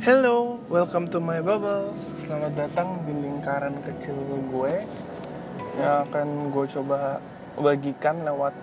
Hello, 0.00 0.56
welcome 0.72 1.04
to 1.12 1.20
my 1.20 1.44
bubble. 1.44 1.92
Selamat 2.16 2.56
datang 2.56 3.04
di 3.04 3.12
lingkaran 3.12 3.84
kecil 3.84 4.16
gue 4.48 4.88
yang 5.76 6.08
akan 6.08 6.48
gue 6.48 6.64
coba 6.72 7.20
bagikan 7.60 8.24
lewat 8.24 8.56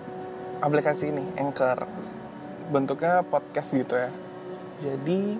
aplikasi 0.58 1.14
ini, 1.14 1.22
Anchor. 1.38 1.86
Bentuknya 2.74 3.22
podcast 3.22 3.70
gitu 3.70 3.94
ya. 3.94 4.10
Jadi 4.82 5.38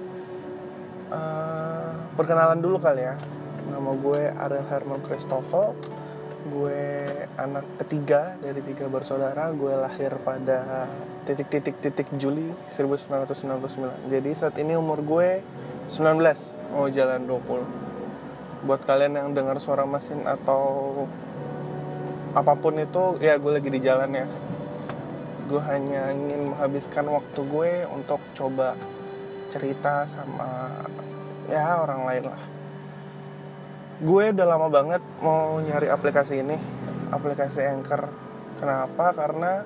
uh, 1.10 1.90
perkenalan 2.14 2.62
dulu 2.62 2.78
kali 2.78 3.02
ya. 3.02 3.18
Nama 3.66 3.90
gue 3.98 4.22
Ariel 4.38 4.70
Herman 4.70 5.02
Christoffel. 5.02 5.74
Gue 6.46 7.10
anak 7.34 7.66
ketiga 7.82 8.38
dari 8.38 8.62
tiga 8.62 8.86
bersaudara. 8.86 9.50
Gue 9.50 9.74
lahir 9.74 10.14
pada 10.22 10.86
titik-titik-titik 11.26 12.06
Juli 12.22 12.54
1999. 12.70 14.14
Jadi 14.14 14.30
saat 14.38 14.54
ini 14.62 14.78
umur 14.78 15.02
gue 15.02 15.42
19 15.88 16.20
mau 16.76 16.84
jalan 16.92 17.24
20 17.24 18.68
buat 18.68 18.80
kalian 18.84 19.16
yang 19.16 19.28
dengar 19.32 19.56
suara 19.56 19.88
mesin 19.88 20.20
atau 20.28 20.92
apa 22.36 22.52
pun 22.60 22.76
itu 22.76 23.16
ya 23.24 23.40
gue 23.40 23.52
lagi 23.56 23.72
di 23.72 23.80
jalan 23.80 24.12
ya. 24.12 24.26
Gue 25.48 25.64
hanya 25.64 26.12
ingin 26.12 26.52
menghabiskan 26.52 27.08
waktu 27.08 27.40
gue 27.40 27.70
untuk 27.88 28.20
coba 28.36 28.76
cerita 29.48 30.04
sama 30.12 30.84
ya 31.48 31.80
orang 31.80 32.04
lain 32.04 32.24
lah. 32.28 32.42
Gue 34.04 34.28
udah 34.28 34.44
lama 34.46 34.68
banget 34.68 35.00
mau 35.24 35.56
nyari 35.64 35.88
aplikasi 35.88 36.44
ini 36.44 36.60
aplikasi 37.08 37.64
Anchor. 37.64 38.12
Kenapa? 38.60 39.16
Karena 39.16 39.64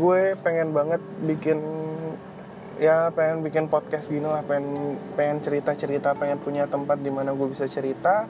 gue 0.00 0.32
pengen 0.40 0.72
banget 0.72 1.02
bikin 1.28 1.60
ya 2.76 3.08
pengen 3.12 3.40
bikin 3.40 3.72
podcast 3.72 4.12
gini 4.12 4.28
lah 4.28 4.44
pengen 4.44 5.00
pengen 5.16 5.40
cerita 5.40 5.72
cerita 5.72 6.12
pengen 6.12 6.36
punya 6.40 6.68
tempat 6.68 7.00
di 7.00 7.08
mana 7.08 7.32
gue 7.32 7.48
bisa 7.48 7.64
cerita. 7.64 8.28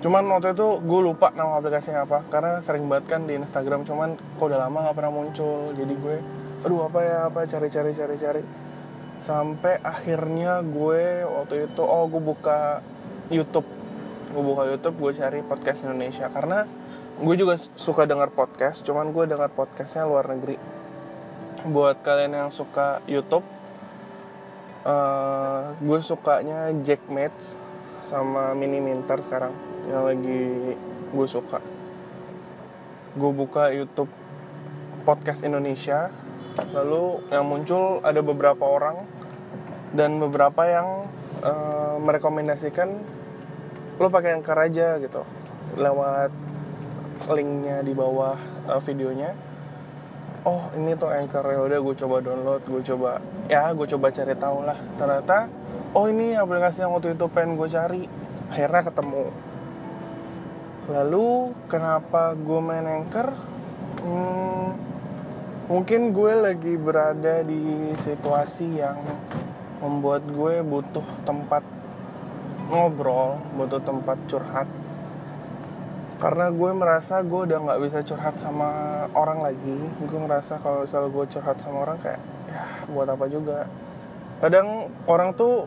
Cuman 0.00 0.24
waktu 0.32 0.56
itu 0.56 0.80
gue 0.80 1.00
lupa 1.04 1.28
nama 1.36 1.60
aplikasinya 1.60 2.08
apa 2.08 2.24
karena 2.32 2.60
sering 2.64 2.88
banget 2.88 3.16
kan 3.16 3.28
di 3.28 3.36
Instagram 3.36 3.84
cuman 3.84 4.16
kok 4.16 4.44
udah 4.44 4.60
lama 4.60 4.88
nggak 4.88 4.96
pernah 4.96 5.12
muncul. 5.12 5.72
Jadi 5.76 5.94
gue 5.96 6.16
aduh 6.60 6.88
apa 6.88 7.00
ya 7.00 7.18
apa 7.28 7.38
cari 7.48 7.68
cari 7.72 7.90
cari 7.96 8.14
cari. 8.16 8.42
Sampai 9.20 9.80
akhirnya 9.84 10.64
gue 10.64 11.24
waktu 11.24 11.68
itu 11.68 11.82
oh 11.84 12.04
gue 12.08 12.22
buka 12.24 12.80
YouTube. 13.28 13.68
Gue 14.32 14.42
buka 14.44 14.62
YouTube 14.68 14.96
gue 15.00 15.12
cari 15.16 15.40
podcast 15.44 15.84
Indonesia. 15.84 16.28
Karena 16.32 16.64
gue 17.20 17.34
juga 17.36 17.60
suka 17.76 18.08
dengar 18.08 18.32
podcast 18.32 18.80
cuman 18.80 19.12
gue 19.12 19.28
dengar 19.28 19.52
podcastnya 19.52 20.08
luar 20.08 20.24
negeri 20.32 20.79
buat 21.68 22.00
kalian 22.00 22.32
yang 22.32 22.50
suka 22.52 23.04
YouTube 23.04 23.44
uh, 24.84 25.76
gue 25.76 26.00
sukanya 26.00 26.72
Jack 26.84 27.04
Mates 27.08 27.56
sama 28.08 28.56
Mini 28.56 28.80
Minter 28.80 29.20
sekarang. 29.20 29.52
Yang 29.88 30.02
lagi 30.02 30.42
gue 31.10 31.26
suka. 31.28 31.58
Gue 33.16 33.32
buka 33.34 33.74
YouTube 33.74 34.10
podcast 35.04 35.44
Indonesia. 35.44 36.08
Lalu 36.74 37.24
yang 37.30 37.46
muncul 37.46 38.02
ada 38.02 38.20
beberapa 38.20 38.64
orang 38.66 39.06
dan 39.94 40.18
beberapa 40.18 40.66
yang 40.66 41.08
uh, 41.42 41.96
merekomendasikan 42.02 42.88
lo 44.00 44.08
pakai 44.08 44.38
Anchor 44.38 44.58
aja 44.58 44.96
gitu. 44.98 45.22
Lewat 45.78 46.32
linknya 47.30 47.84
di 47.84 47.92
bawah 47.92 48.36
uh, 48.66 48.80
videonya 48.80 49.49
oh 50.44 50.72
ini 50.76 50.96
tuh 50.96 51.10
anchor. 51.10 51.44
Ya 51.44 51.60
udah 51.60 51.78
gue 51.80 51.94
coba 52.00 52.16
download 52.22 52.62
gue 52.64 52.82
coba 52.94 53.10
ya 53.50 53.72
gue 53.72 53.86
coba 53.96 54.06
cari 54.12 54.34
tahu 54.36 54.58
lah. 54.64 54.78
Ternyata 54.96 55.48
oh 55.96 56.06
ini 56.06 56.36
aplikasi 56.36 56.84
yang 56.84 56.92
waktu 56.96 57.16
itu 57.16 57.26
pengen 57.32 57.56
gue 57.58 57.68
cari. 57.68 58.02
Akhirnya 58.50 58.82
ketemu. 58.88 59.24
Lalu 60.90 61.28
kenapa 61.70 62.34
gue 62.34 62.60
main 62.62 62.86
anchor? 62.86 63.28
Hmm, 64.00 64.74
mungkin 65.70 66.10
gue 66.10 66.32
lagi 66.34 66.74
berada 66.74 67.46
di 67.46 67.94
situasi 68.02 68.80
yang 68.80 68.98
membuat 69.80 70.26
gue 70.28 70.60
butuh 70.60 71.04
tempat 71.24 71.64
ngobrol 72.70 73.42
butuh 73.58 73.82
tempat 73.82 74.14
curhat 74.30 74.68
karena 76.20 76.52
gue 76.52 76.70
merasa 76.76 77.24
gue 77.24 77.40
udah 77.48 77.58
nggak 77.64 77.80
bisa 77.80 77.98
curhat 78.04 78.36
sama 78.36 78.68
orang 79.16 79.40
lagi. 79.40 79.76
Gue 80.04 80.20
ngerasa 80.20 80.60
kalau 80.60 80.84
misal 80.84 81.08
gue 81.08 81.24
curhat 81.32 81.56
sama 81.64 81.88
orang 81.88 81.96
kayak 82.04 82.20
ya 82.52 82.64
buat 82.92 83.08
apa 83.08 83.24
juga? 83.32 83.64
Kadang 84.44 84.92
orang 85.08 85.32
tuh 85.32 85.64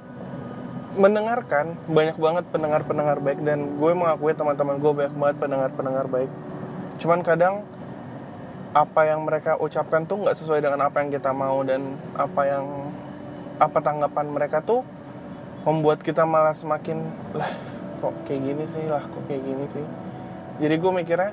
mendengarkan 0.93 1.73
banyak 1.89 2.21
banget 2.21 2.45
pendengar-pendengar 2.53 3.17
baik 3.17 3.41
dan 3.41 3.81
gue 3.81 3.91
mengakui 3.97 4.37
teman-teman 4.37 4.77
gue 4.77 4.91
banyak 4.93 5.15
banget 5.17 5.37
pendengar-pendengar 5.41 6.05
baik. 6.05 6.31
Cuman 7.01 7.25
kadang 7.25 7.65
apa 8.77 9.01
yang 9.09 9.25
mereka 9.25 9.57
ucapkan 9.57 10.05
tuh 10.05 10.21
nggak 10.21 10.37
sesuai 10.37 10.61
dengan 10.61 10.85
apa 10.85 11.01
yang 11.01 11.09
kita 11.09 11.33
mau 11.33 11.65
dan 11.65 11.97
apa 12.13 12.41
yang 12.45 12.65
apa 13.57 13.81
tanggapan 13.81 14.29
mereka 14.29 14.61
tuh 14.61 14.85
membuat 15.65 16.05
kita 16.05 16.29
malah 16.29 16.53
semakin 16.53 17.09
lah 17.33 17.49
kok 18.05 18.13
kayak 18.29 18.53
gini 18.53 18.65
sih? 18.69 18.85
Lah 18.85 19.01
kok 19.01 19.25
kayak 19.25 19.41
gini 19.41 19.65
sih 19.65 20.02
jadi 20.61 20.75
gue 20.77 20.91
mikirnya 20.93 21.31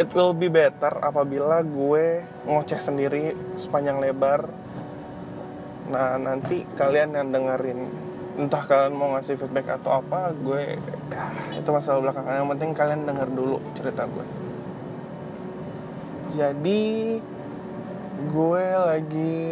it 0.00 0.08
will 0.16 0.32
be 0.32 0.48
better 0.48 0.92
apabila 1.00 1.60
gue 1.60 2.24
ngoceh 2.48 2.80
sendiri 2.80 3.36
sepanjang 3.60 4.00
lebar. 4.00 4.48
Nah 5.92 6.16
nanti 6.16 6.64
kalian 6.76 7.12
yang 7.12 7.28
dengerin 7.28 7.80
entah 8.32 8.64
kalian 8.64 8.96
mau 8.96 9.12
ngasih 9.12 9.36
feedback 9.36 9.76
atau 9.76 10.00
apa 10.00 10.32
gue 10.32 10.80
ya, 11.12 11.24
itu 11.60 11.68
masalah 11.68 12.00
belakangan. 12.00 12.40
Yang 12.40 12.50
penting 12.56 12.70
kalian 12.72 13.00
denger 13.04 13.28
dulu 13.32 13.56
cerita 13.76 14.08
gue. 14.08 14.26
Jadi 16.32 16.82
gue 18.32 18.64
lagi 18.76 19.42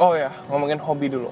oh 0.00 0.16
ya 0.16 0.32
ngomongin 0.48 0.80
hobi 0.80 1.06
dulu. 1.12 1.30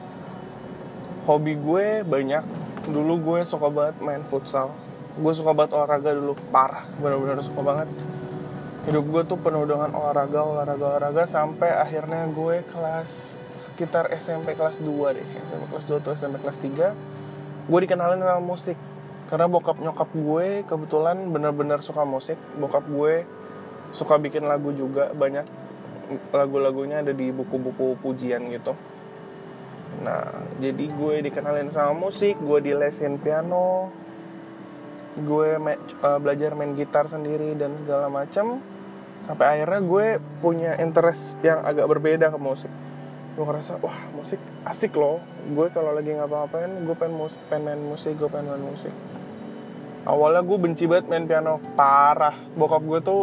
Hobi 1.25 1.57
gue 1.57 2.05
banyak. 2.05 2.45
Dulu 2.89 3.15
gue 3.21 3.41
suka 3.45 3.69
banget 3.73 3.97
main 4.05 4.25
futsal 4.29 4.73
gue 5.19 5.33
suka 5.35 5.51
banget 5.57 5.75
olahraga 5.75 6.11
dulu. 6.15 6.39
Parah 6.55 6.87
bener-bener 7.03 7.43
suka 7.43 7.61
banget. 7.65 7.89
Hidup 8.87 9.05
gue 9.11 9.23
tuh 9.29 9.39
penuh 9.39 9.67
dengan 9.69 9.93
olahraga 9.93 10.41
olahraga 10.41 10.85
olahraga 10.97 11.23
sampai 11.29 11.69
akhirnya 11.69 12.25
gue 12.31 12.65
kelas 12.71 13.37
sekitar 13.61 14.09
SMP 14.17 14.57
kelas 14.57 14.81
2 14.81 15.17
deh. 15.17 15.27
SMP 15.47 15.65
kelas 15.69 15.85
2 15.91 16.01
atau 16.01 16.13
SMP 16.17 16.37
kelas 16.41 16.59
3 16.59 17.69
gue 17.71 17.79
dikenalin 17.87 18.23
sama 18.23 18.43
musik. 18.43 18.79
Karena 19.31 19.47
bokap 19.47 19.79
nyokap 19.79 20.11
gue 20.11 20.67
kebetulan 20.67 21.17
bener-bener 21.31 21.79
suka 21.85 22.03
musik. 22.03 22.39
Bokap 22.59 22.83
gue 22.89 23.23
suka 23.91 24.19
bikin 24.19 24.47
lagu 24.47 24.71
juga 24.75 25.11
banyak 25.15 25.47
lagu-lagunya 26.35 27.07
ada 27.07 27.15
di 27.15 27.31
buku-buku 27.31 27.95
pujian 28.03 28.51
gitu. 28.51 28.75
Nah 30.03 30.27
jadi 30.59 30.85
gue 30.91 31.15
dikenalin 31.31 31.71
sama 31.71 31.95
musik 31.95 32.39
gue 32.41 32.59
dilesin 32.65 33.19
piano 33.21 33.91
gue 35.19 35.49
uh, 35.59 36.19
belajar 36.23 36.55
main 36.55 36.79
gitar 36.79 37.11
sendiri 37.11 37.59
dan 37.59 37.75
segala 37.83 38.07
macam 38.07 38.63
sampai 39.27 39.47
akhirnya 39.59 39.81
gue 39.83 40.07
punya 40.39 40.73
interest 40.79 41.39
yang 41.43 41.63
agak 41.67 41.87
berbeda 41.91 42.31
ke 42.31 42.39
musik. 42.39 42.73
Gue 43.35 43.45
ngerasa 43.47 43.79
wah 43.83 43.99
musik 44.15 44.39
asik 44.67 44.95
loh. 44.95 45.19
Gue 45.51 45.71
kalau 45.75 45.95
lagi 45.95 46.15
ngapa-ngapain 46.15 46.71
gue 46.87 46.97
pengen 46.99 47.15
musik 47.19 47.43
pengen 47.51 47.75
main 47.75 47.83
musik 47.83 48.15
gue 48.15 48.29
pengen 48.31 48.55
main 48.55 48.65
musik. 48.75 48.95
Awalnya 50.07 50.43
gue 50.47 50.59
benci 50.59 50.85
banget 50.87 51.07
main 51.11 51.27
piano 51.27 51.59
parah. 51.75 52.35
Bokap 52.55 52.83
gue 52.87 53.01
tuh 53.03 53.23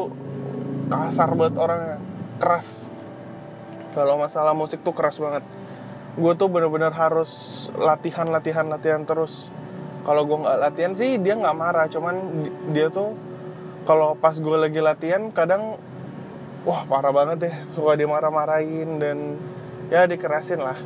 kasar 0.91 1.31
banget 1.35 1.55
orangnya 1.59 1.97
keras. 2.39 2.91
Kalau 3.95 4.19
masalah 4.19 4.53
musik 4.53 4.83
tuh 4.85 4.93
keras 4.93 5.17
banget. 5.17 5.43
Gue 6.17 6.33
tuh 6.37 6.49
bener-bener 6.49 6.93
harus 6.93 7.65
latihan 7.75 8.29
latihan 8.29 8.65
latihan 8.69 9.03
terus 9.03 9.49
kalau 10.07 10.23
gue 10.23 10.39
nggak 10.39 10.59
latihan 10.63 10.93
sih 10.95 11.19
dia 11.19 11.35
nggak 11.35 11.57
marah. 11.59 11.91
Cuman 11.91 12.15
dia 12.71 12.87
tuh 12.87 13.11
kalau 13.83 14.15
pas 14.15 14.31
gue 14.39 14.55
lagi 14.55 14.79
latihan 14.79 15.27
kadang 15.35 15.75
wah 16.63 16.87
parah 16.87 17.11
banget 17.11 17.37
deh. 17.43 17.55
Suka 17.75 17.99
dia 17.99 18.07
marah-marahin 18.07 19.03
dan 19.03 19.35
ya 19.91 20.07
dikerasin 20.07 20.63
lah. 20.63 20.79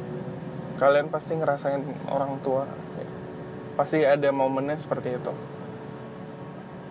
Kalian 0.82 1.14
pasti 1.14 1.38
ngerasain 1.38 1.86
orang 2.10 2.42
tua. 2.42 2.66
Pasti 3.78 4.02
ada 4.02 4.34
momennya 4.34 4.82
seperti 4.82 5.14
itu. 5.14 5.34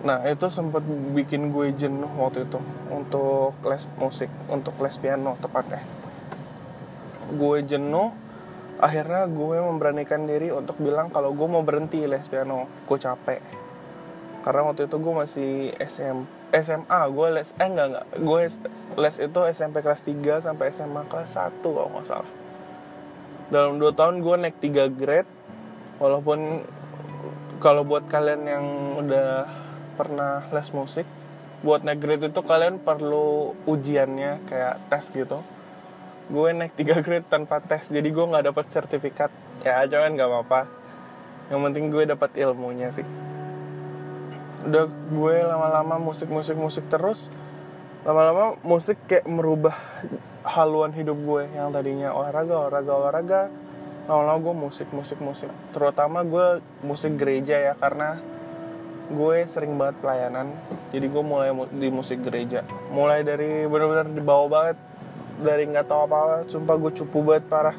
Nah 0.07 0.23
itu 0.31 0.47
sempat 0.47 0.87
bikin 0.87 1.51
gue 1.51 1.75
jenuh 1.75 2.15
waktu 2.15 2.47
itu. 2.47 2.63
Untuk 2.95 3.59
les 3.67 3.91
musik 3.99 4.31
untuk 4.47 4.79
les 4.79 4.95
piano 5.03 5.35
tepatnya. 5.43 5.83
Gue 7.35 7.67
jenuh 7.67 8.15
akhirnya 8.81 9.29
gue 9.29 9.59
memberanikan 9.61 10.25
diri 10.25 10.49
untuk 10.49 10.81
bilang 10.81 11.13
kalau 11.13 11.37
gue 11.37 11.45
mau 11.45 11.61
berhenti 11.61 12.03
les 12.09 12.25
piano 12.27 12.67
gue 12.89 12.99
capek. 12.99 13.41
Karena 14.41 14.73
waktu 14.73 14.89
itu 14.89 14.97
gue 14.97 15.15
masih 15.15 15.53
SM, 15.77 16.25
SMA 16.65 17.01
gue 17.13 17.29
les 17.37 17.49
eh 17.61 17.69
enggak 17.69 17.87
enggak. 17.93 18.07
Gue 18.25 18.39
les 18.97 19.17
itu 19.21 19.41
SMP 19.53 19.85
kelas 19.85 20.01
3 20.01 20.49
sampai 20.49 20.73
SMA 20.73 21.03
kelas 21.13 21.37
1 21.37 21.61
kalau 21.61 21.93
nggak 21.93 22.07
salah. 22.09 22.31
Dalam 23.53 23.77
2 23.77 23.93
tahun 23.93 24.25
gue 24.25 24.35
naik 24.49 24.57
3 24.59 24.89
grade. 24.97 25.31
Walaupun 26.01 26.65
kalau 27.61 27.85
buat 27.85 28.09
kalian 28.09 28.43
yang 28.49 28.65
udah 29.05 29.45
pernah 30.01 30.49
les 30.49 30.73
musik 30.73 31.05
buat 31.61 31.85
naik 31.85 32.01
grade 32.01 32.33
itu 32.33 32.41
kalian 32.41 32.81
perlu 32.81 33.53
ujiannya 33.69 34.49
kayak 34.49 34.81
tes 34.89 35.13
gitu 35.13 35.45
gue 36.31 36.49
naik 36.55 36.79
3 36.79 37.03
grade 37.03 37.27
tanpa 37.27 37.59
tes 37.59 37.91
jadi 37.91 38.07
gue 38.07 38.25
nggak 38.31 38.55
dapat 38.55 38.67
sertifikat. 38.71 39.31
Ya 39.67 39.83
jangan 39.91 40.15
nggak 40.15 40.31
apa-apa. 40.31 40.61
Yang 41.51 41.61
penting 41.67 41.85
gue 41.91 42.03
dapat 42.07 42.31
ilmunya 42.39 42.95
sih. 42.95 43.03
Udah 44.63 44.87
gue 44.87 45.35
lama-lama 45.43 45.99
musik 45.99 46.31
musik 46.31 46.87
terus. 46.87 47.27
Lama-lama 48.07 48.55
musik 48.63 48.97
kayak 49.11 49.27
merubah 49.27 49.75
haluan 50.47 50.95
hidup 50.95 51.19
gue 51.19 51.51
yang 51.53 51.75
tadinya 51.75 52.15
olahraga 52.15 52.55
olahraga 52.55 52.93
olahraga. 52.95 53.43
Lama-lama 54.07 54.39
gue 54.39 54.55
musik 54.71 54.89
musik 54.95 55.19
musik. 55.19 55.51
Terutama 55.75 56.23
gue 56.23 56.63
musik 56.87 57.19
gereja 57.19 57.59
ya 57.59 57.75
karena 57.75 58.23
gue 59.11 59.37
sering 59.51 59.75
banget 59.75 59.99
pelayanan. 59.99 60.55
Jadi 60.95 61.07
gue 61.11 61.23
mulai 61.27 61.51
di 61.75 61.91
musik 61.91 62.23
gereja. 62.23 62.63
Mulai 62.95 63.27
dari 63.27 63.67
benar-benar 63.67 64.07
di 64.07 64.23
bawah 64.23 64.47
banget 64.47 64.79
dari 65.41 65.65
nggak 65.69 65.89
tahu 65.89 66.01
apa-apa. 66.07 66.37
Sumpah 66.47 66.77
gue 66.77 66.93
cupu 66.95 67.25
banget 67.25 67.45
parah. 67.49 67.77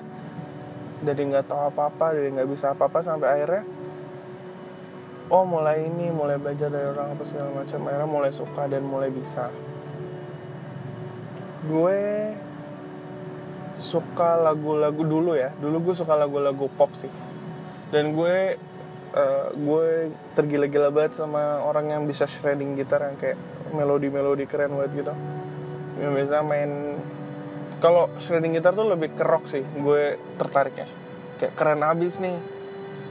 Dari 1.01 1.21
nggak 1.21 1.45
tahu 1.49 1.61
apa-apa 1.73 2.13
dari 2.13 2.29
nggak 2.33 2.49
bisa 2.49 2.73
apa-apa 2.77 3.01
sampai 3.01 3.27
akhirnya 3.29 3.63
oh 5.31 5.47
mulai 5.47 5.87
ini 5.87 6.11
mulai 6.11 6.35
belajar 6.35 6.67
dari 6.67 6.85
orang 6.91 7.15
apa 7.15 7.23
segala 7.23 7.63
macam. 7.63 7.79
Akhirnya 7.87 8.09
mulai 8.09 8.31
suka 8.35 8.67
dan 8.67 8.83
mulai 8.83 9.09
bisa. 9.09 9.47
Gue 11.65 12.33
suka 13.79 14.37
lagu-lagu 14.37 15.01
dulu 15.01 15.33
ya. 15.33 15.55
Dulu 15.55 15.89
gue 15.89 15.95
suka 15.95 16.13
lagu-lagu 16.19 16.67
pop 16.75 16.91
sih. 16.93 17.09
Dan 17.89 18.11
gue 18.11 18.59
uh, 19.15 19.47
gue 19.55 20.11
tergila-gila 20.35 20.91
banget 20.91 21.17
sama 21.17 21.63
orang 21.63 21.95
yang 21.95 22.03
bisa 22.05 22.27
shredding 22.27 22.75
gitar 22.75 23.03
yang 23.07 23.17
kayak 23.17 23.39
melodi-melodi 23.71 24.45
keren 24.45 24.75
banget 24.75 25.05
gitu. 25.05 25.13
Yang 26.01 26.11
bisa 26.27 26.37
main 26.43 26.99
kalau 27.81 28.13
shredding 28.21 28.53
gitar 28.53 28.77
tuh 28.77 28.85
lebih 28.85 29.17
ke 29.17 29.25
rock 29.25 29.49
sih 29.49 29.65
gue 29.65 30.21
tertariknya. 30.37 30.85
Kayak 31.41 31.53
keren 31.57 31.81
abis 31.81 32.21
nih. 32.21 32.37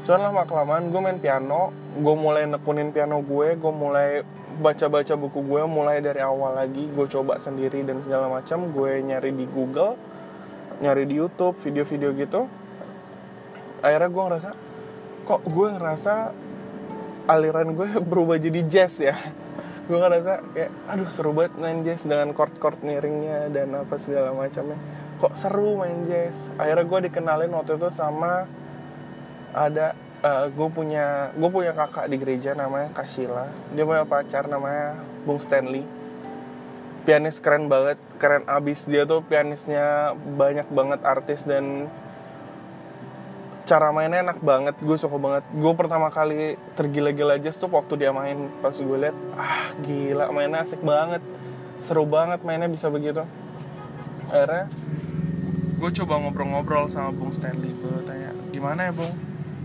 Cuman 0.07 0.31
lama 0.31 0.43
kelamaan 0.47 0.95
gue 0.95 1.01
main 1.03 1.19
piano 1.19 1.75
gue 1.99 2.15
mulai 2.15 2.47
nekunin 2.47 2.95
piano 2.95 3.19
gue 3.19 3.59
gue 3.59 3.73
mulai 3.75 4.23
baca-baca 4.63 5.19
buku 5.19 5.43
gue 5.43 5.63
mulai 5.67 5.99
dari 5.99 6.23
awal 6.23 6.55
lagi 6.55 6.87
gue 6.87 7.07
coba 7.11 7.43
sendiri 7.43 7.83
dan 7.83 7.99
segala 7.99 8.31
macam 8.31 8.71
gue 8.71 9.03
nyari 9.03 9.35
di 9.35 9.45
Google 9.51 9.99
nyari 10.79 11.05
di 11.05 11.19
YouTube 11.19 11.59
video-video 11.59 12.15
gitu. 12.15 12.47
Akhirnya 13.83 14.07
gue 14.07 14.23
ngerasa 14.23 14.51
kok 15.27 15.41
gue 15.51 15.69
ngerasa 15.77 16.15
aliran 17.27 17.75
gue 17.75 17.89
berubah 18.11 18.39
jadi 18.39 18.61
jazz 18.71 19.03
ya 19.03 19.19
gue 19.91 19.99
ngerasa 19.99 20.33
kayak 20.55 20.71
aduh 20.87 21.11
seru 21.11 21.35
banget 21.35 21.59
main 21.59 21.83
jazz 21.83 22.07
dengan 22.07 22.31
chord-chord 22.31 22.79
miringnya 22.87 23.51
dan 23.51 23.75
apa 23.75 23.99
segala 23.99 24.31
macamnya. 24.31 24.79
Kok 25.19 25.35
seru 25.35 25.75
main 25.75 26.07
jazz? 26.07 26.47
Akhirnya 26.55 26.87
gue 26.87 26.99
dikenalin 27.11 27.51
waktu 27.51 27.75
itu 27.75 27.91
sama 27.91 28.47
ada 29.51 29.99
uh, 30.23 30.47
gue 30.47 30.69
punya 30.71 31.35
gue 31.35 31.51
punya 31.51 31.75
kakak 31.75 32.07
di 32.07 32.17
gereja 32.23 32.55
namanya 32.55 32.95
Kasila 32.95 33.51
dia 33.75 33.83
punya 33.83 34.07
pacar 34.07 34.47
namanya 34.47 35.03
Bung 35.27 35.43
Stanley. 35.43 35.83
Pianis 37.03 37.43
keren 37.43 37.67
banget 37.67 37.99
keren 38.23 38.47
abis. 38.47 38.87
Dia 38.87 39.03
tuh 39.09 39.27
pianisnya 39.27 40.15
banyak 40.15 40.71
banget 40.71 41.01
artis 41.03 41.43
dan 41.43 41.91
cara 43.71 43.95
mainnya 43.95 44.27
enak 44.27 44.43
banget 44.43 44.75
gue 44.83 44.97
suka 44.99 45.15
banget. 45.15 45.47
Gue 45.55 45.73
pertama 45.79 46.11
kali 46.11 46.59
tergila-gila 46.75 47.39
aja 47.39 47.55
tuh 47.55 47.71
waktu 47.71 48.03
dia 48.03 48.11
main 48.11 48.51
pas 48.59 48.75
gue 48.75 48.99
liat 48.99 49.15
ah 49.39 49.71
gila 49.79 50.35
mainnya 50.35 50.67
asik 50.67 50.83
banget. 50.83 51.23
Seru 51.87 52.03
banget 52.03 52.43
mainnya 52.43 52.67
bisa 52.67 52.91
begitu. 52.91 53.23
Akhirnya 54.27 54.67
gue 55.79 55.91
coba 56.03 56.19
ngobrol-ngobrol 56.19 56.91
sama 56.91 57.15
Bung 57.15 57.31
Stanley 57.31 57.71
gue 57.79 57.95
tanya 58.03 58.35
gimana 58.51 58.91
ya 58.91 58.93
Bung? 58.93 59.15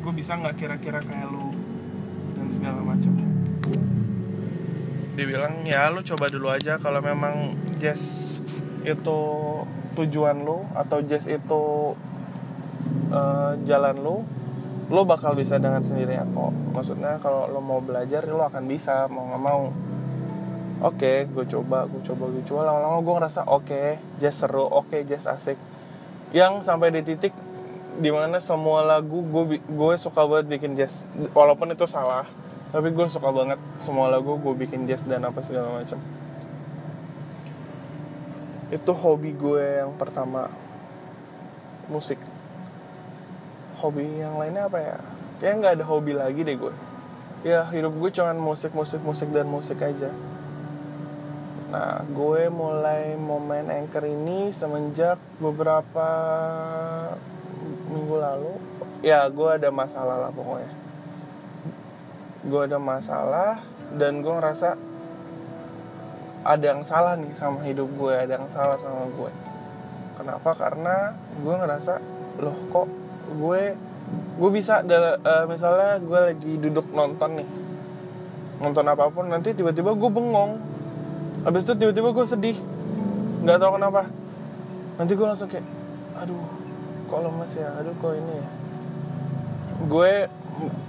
Gue 0.05 0.13
bisa 0.13 0.37
nggak 0.37 0.53
kira-kira 0.53 1.01
kayak 1.01 1.25
lu? 1.25 1.49
Dan 2.37 2.53
segala 2.53 2.85
macamnya 2.85 3.25
dia 5.15 5.25
bilang 5.31 5.63
ya 5.63 5.87
lu 5.87 6.03
coba 6.03 6.27
dulu 6.27 6.51
aja 6.51 6.75
kalau 6.75 6.99
memang 6.99 7.55
jazz 7.79 8.37
itu 8.83 9.19
tujuan 9.95 10.43
lu 10.43 10.67
atau 10.75 10.99
jazz 11.07 11.31
itu 11.31 11.95
uh, 13.11 13.53
jalan 13.65 13.95
lu 13.99 14.17
lo 14.85 15.01
bakal 15.01 15.33
bisa 15.33 15.57
dengan 15.57 15.81
sendirinya 15.81 16.29
kok. 16.29 16.53
Maksudnya 16.77 17.17
kalau 17.17 17.49
lo 17.49 17.57
mau 17.57 17.81
belajar 17.81 18.21
lo 18.29 18.45
akan 18.45 18.63
bisa 18.69 19.09
mau 19.09 19.25
nggak 19.33 19.41
mau. 19.41 19.63
Oke 20.85 20.97
okay, 21.01 21.17
gue 21.25 21.45
coba 21.49 21.89
gue 21.89 22.01
coba 22.05 22.29
gue 22.29 22.43
coba. 22.45 22.61
Lama-lama 22.69 23.01
gue 23.01 23.13
ngerasa 23.17 23.41
oke 23.49 23.65
okay, 23.65 23.97
jazz 24.21 24.37
seru 24.37 24.69
oke 24.69 24.93
okay, 24.93 25.01
jazz 25.07 25.25
asik. 25.25 25.57
Yang 26.35 26.69
sampai 26.69 26.93
di 26.93 27.01
titik 27.01 27.33
di 27.95 28.11
mana 28.11 28.37
semua 28.37 28.83
lagu 28.85 29.25
gue 29.25 29.57
gue 29.57 29.93
suka 29.97 30.21
banget 30.29 30.53
bikin 30.53 30.77
jazz. 30.77 31.09
Walaupun 31.33 31.73
itu 31.73 31.89
salah 31.89 32.29
tapi 32.69 32.91
gue 32.91 33.07
suka 33.07 33.31
banget 33.31 33.57
semua 33.79 34.11
lagu 34.11 34.37
gue 34.37 34.53
bikin 34.53 34.85
jazz 34.85 35.01
dan 35.07 35.25
apa 35.25 35.41
segala 35.41 35.81
macam. 35.81 35.97
Itu 38.69 38.91
hobi 38.93 39.33
gue 39.33 39.81
yang 39.81 39.97
pertama. 39.97 40.51
Musik 41.89 42.17
hobi 43.85 44.17
yang 44.17 44.41
lainnya 44.41 44.65
apa 44.65 44.81
ya? 44.81 44.97
Kayak 45.37 45.53
nggak 45.61 45.73
ada 45.77 45.85
hobi 45.85 46.17
lagi 46.17 46.41
deh 46.41 46.57
gue. 46.57 46.73
Ya 47.45 47.61
hidup 47.69 47.93
gue 48.01 48.09
cuman 48.09 48.33
musik 48.41 48.73
musik 48.73 49.05
musik 49.05 49.29
dan 49.29 49.45
musik 49.45 49.77
aja. 49.77 50.09
Nah 51.69 52.01
gue 52.09 52.49
mulai 52.49 53.13
main 53.19 53.69
anchor 53.69 54.09
ini 54.09 54.49
semenjak 54.49 55.21
beberapa 55.37 56.09
minggu 57.93 58.15
lalu. 58.17 58.53
Ya 59.05 59.29
gue 59.29 59.49
ada 59.53 59.69
masalah 59.69 60.25
lah 60.25 60.31
pokoknya. 60.33 60.73
Gue 62.49 62.61
ada 62.65 62.81
masalah 62.81 63.61
dan 63.93 64.25
gue 64.25 64.33
ngerasa 64.33 64.73
ada 66.45 66.65
yang 66.65 66.81
salah 66.85 67.13
nih 67.17 67.33
sama 67.37 67.61
hidup 67.65 67.89
gue 67.93 68.13
ada 68.13 68.41
yang 68.41 68.49
salah 68.49 68.81
sama 68.81 69.05
gue. 69.13 69.31
Kenapa? 70.17 70.49
Karena 70.57 71.13
gue 71.37 71.53
ngerasa 71.53 71.93
loh 72.41 72.57
kok 72.73 73.04
gue 73.33 73.61
gue 74.35 74.49
bisa 74.51 74.83
uh, 74.83 75.45
misalnya 75.49 75.97
gue 75.97 76.19
lagi 76.19 76.53
duduk 76.61 76.85
nonton 76.93 77.41
nih 77.41 77.47
nonton 78.59 78.85
apa 78.87 79.11
pun 79.11 79.27
nanti 79.27 79.51
tiba-tiba 79.51 79.91
gue 79.95 80.09
bengong. 80.11 80.59
Habis 81.43 81.67
itu 81.67 81.73
tiba-tiba 81.77 82.15
gue 82.15 82.25
sedih 82.25 82.57
nggak 83.45 83.57
tahu 83.61 83.71
kenapa. 83.77 84.09
Nanti 84.95 85.11
gue 85.13 85.27
langsung 85.27 85.49
kayak 85.51 85.65
aduh 86.15 86.47
kok 87.11 87.19
lemes 87.19 87.53
ya? 87.53 87.69
Aduh 87.83 87.93
kok 87.99 88.13
ini 88.15 88.33
ya? 88.39 88.47
Gue 89.85 90.13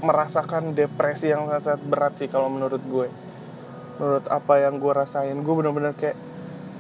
merasakan 0.01 0.79
depresi 0.79 1.35
yang 1.35 1.51
sangat 1.59 1.83
berat 1.83 2.15
sih 2.17 2.31
kalau 2.31 2.47
menurut 2.47 2.81
gue. 2.87 3.09
Menurut 3.99 4.25
apa 4.31 4.63
yang 4.63 4.79
gue 4.79 4.93
rasain 4.95 5.37
gue 5.37 5.55
bener-bener 5.55 5.93
kayak 5.97 6.17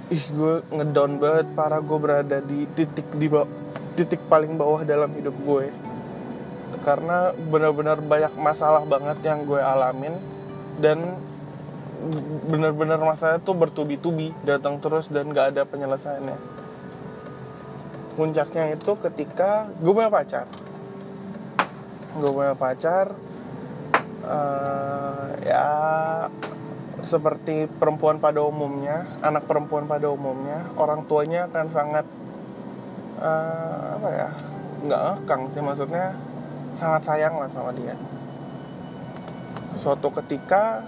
ih 0.06 0.22
gue 0.30 0.62
ngedown 0.70 1.18
banget 1.18 1.46
parah 1.58 1.82
gue 1.82 1.98
berada 1.98 2.38
di 2.38 2.62
titik 2.78 3.10
di 3.18 3.26
bawah 3.26 3.65
titik 3.96 4.20
paling 4.28 4.54
bawah 4.60 4.84
dalam 4.84 5.10
hidup 5.16 5.32
gue. 5.32 5.72
Karena 6.84 7.32
benar-benar 7.34 7.98
banyak 8.04 8.36
masalah 8.36 8.84
banget 8.84 9.18
yang 9.24 9.48
gue 9.48 9.58
alamin. 9.58 10.14
Dan 10.76 11.16
benar-benar 12.46 13.00
masalah 13.00 13.40
itu 13.40 13.52
bertubi-tubi 13.56 14.36
datang 14.44 14.76
terus 14.78 15.08
dan 15.08 15.32
gak 15.32 15.56
ada 15.56 15.64
penyelesaiannya. 15.64 16.38
Puncaknya 18.14 18.76
itu 18.76 18.92
ketika 19.00 19.72
gue 19.80 19.92
punya 19.92 20.12
pacar. 20.12 20.46
Gue 22.16 22.30
punya 22.32 22.52
pacar 22.56 23.16
uh, 24.26 25.26
ya 25.44 25.66
seperti 27.04 27.70
perempuan 27.70 28.18
pada 28.18 28.42
umumnya 28.42 29.06
anak 29.22 29.46
perempuan 29.46 29.86
pada 29.86 30.10
umumnya 30.10 30.66
orang 30.74 31.06
tuanya 31.06 31.46
akan 31.46 31.66
sangat 31.70 32.06
uh, 33.20 33.96
apa 34.00 34.08
ya? 34.12 34.28
Nggak 34.86 35.00
ngekang 35.02 35.42
sih 35.50 35.62
maksudnya 35.64 36.14
sangat 36.76 37.02
sayang 37.08 37.40
lah 37.40 37.48
sama 37.48 37.72
dia. 37.72 37.96
Suatu 39.80 40.12
ketika 40.12 40.84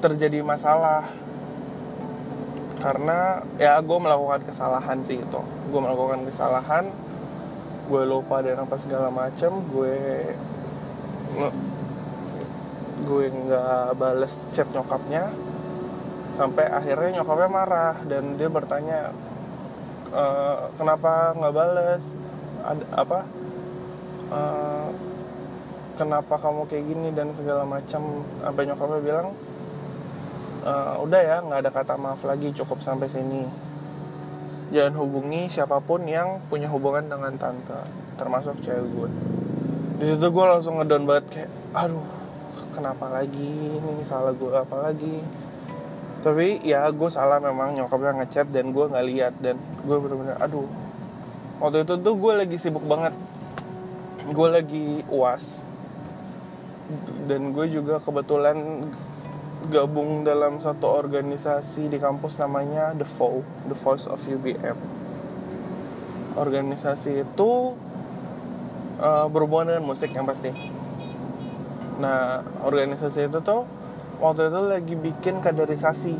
terjadi 0.00 0.40
masalah. 0.44 1.08
Karena 2.76 3.40
ya 3.56 3.80
gue 3.80 3.98
melakukan 3.98 4.44
kesalahan 4.46 5.00
sih 5.02 5.18
itu. 5.18 5.40
Gue 5.72 5.80
melakukan 5.80 6.28
kesalahan 6.28 6.92
gue 7.86 8.02
lupa 8.02 8.42
dan 8.42 8.58
apa 8.58 8.76
segala 8.82 9.14
macem 9.14 9.62
gue 9.70 9.96
gue 13.06 13.24
nggak 13.32 13.96
bales 13.96 14.52
chat 14.52 14.68
nyokapnya. 14.70 15.32
Sampai 16.36 16.68
akhirnya 16.68 17.24
nyokapnya 17.24 17.48
marah 17.48 17.96
dan 18.04 18.36
dia 18.36 18.52
bertanya 18.52 19.16
e, 20.10 20.24
kenapa 20.76 21.34
nggak 21.34 21.54
bales? 21.54 22.04
Ada 22.66 22.84
apa? 22.98 23.20
Uh, 24.26 24.90
kenapa 25.94 26.34
kamu 26.34 26.66
kayak 26.66 26.84
gini 26.90 27.08
dan 27.14 27.30
segala 27.30 27.62
macam? 27.62 28.26
Apa 28.42 28.66
nyokapnya 28.66 29.00
bilang 29.06 29.28
uh, 30.66 30.94
udah 30.98 31.20
ya 31.22 31.36
nggak 31.46 31.60
ada 31.62 31.70
kata 31.70 31.94
maaf 31.94 32.26
lagi 32.26 32.50
cukup 32.50 32.82
sampai 32.82 33.06
sini. 33.06 33.46
Jangan 34.74 34.98
hubungi 34.98 35.46
siapa 35.46 35.78
pun 35.78 36.02
yang 36.10 36.42
punya 36.50 36.66
hubungan 36.66 37.06
dengan 37.06 37.38
tante 37.38 37.86
termasuk 38.18 38.58
cewek 38.66 38.82
gue. 38.90 39.08
Di 40.02 40.04
situ 40.10 40.26
gue 40.26 40.44
langsung 40.44 40.82
ngedown 40.82 41.06
banget 41.06 41.26
kayak 41.30 41.50
aduh 41.70 42.02
kenapa 42.74 43.06
lagi? 43.14 43.78
Ini 43.78 44.02
salah 44.02 44.34
gue 44.34 44.50
apa 44.50 44.76
lagi 44.90 45.22
tapi 46.26 46.58
ya 46.66 46.90
gue 46.90 47.06
salah 47.06 47.38
memang 47.38 47.78
nyokapnya 47.78 48.18
ngechat 48.18 48.50
dan 48.50 48.74
gue 48.74 48.82
nggak 48.90 49.06
lihat 49.06 49.34
dan 49.38 49.54
gue 49.86 49.94
bener-bener 49.94 50.34
aduh 50.42 50.66
waktu 51.62 51.86
itu 51.86 51.94
tuh 52.02 52.14
gue 52.18 52.32
lagi 52.34 52.56
sibuk 52.58 52.82
banget 52.82 53.14
gue 54.26 54.48
lagi 54.50 54.86
uas 55.06 55.62
dan 57.30 57.54
gue 57.54 57.70
juga 57.70 58.02
kebetulan 58.02 58.90
gabung 59.70 60.26
dalam 60.26 60.58
satu 60.58 60.98
organisasi 60.98 61.90
di 61.90 61.98
kampus 62.02 62.42
namanya 62.42 62.90
The 62.94 63.06
VO, 63.06 63.42
The 63.66 63.74
Voice 63.74 64.06
of 64.06 64.22
UBM. 64.22 64.78
Organisasi 66.38 67.26
itu 67.26 67.50
uh, 69.02 69.26
berhubungan 69.26 69.74
dengan 69.74 69.84
musik 69.90 70.14
yang 70.14 70.22
pasti. 70.28 70.54
Nah, 71.98 72.46
organisasi 72.62 73.26
itu 73.26 73.42
tuh 73.42 73.66
waktu 74.20 74.48
itu 74.48 74.60
lagi 74.64 74.94
bikin 74.96 75.44
kaderisasi. 75.44 76.14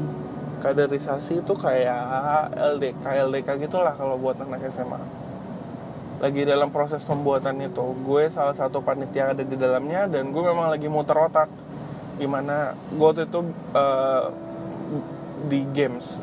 Kaderisasi 0.56 1.44
itu 1.44 1.52
kayak 1.52 2.56
LDK, 2.56 3.04
LDK 3.28 3.48
gitulah 3.68 3.92
kalau 3.92 4.16
buat 4.16 4.40
anak 4.40 4.64
SMA 4.72 5.26
lagi 6.16 6.48
dalam 6.48 6.72
proses 6.72 7.04
pembuatan 7.04 7.60
itu. 7.60 7.84
Gue 8.04 8.32
salah 8.32 8.56
satu 8.56 8.80
panitia 8.80 9.36
ada 9.36 9.44
di 9.44 9.56
dalamnya 9.56 10.08
dan 10.08 10.32
gue 10.32 10.42
memang 10.42 10.72
lagi 10.72 10.88
muter 10.88 11.16
otak. 11.16 11.48
Gimana 12.16 12.72
gue 12.88 13.04
waktu 13.04 13.28
itu 13.28 13.40
uh, 13.76 14.32
di 15.52 15.60
games. 15.76 16.16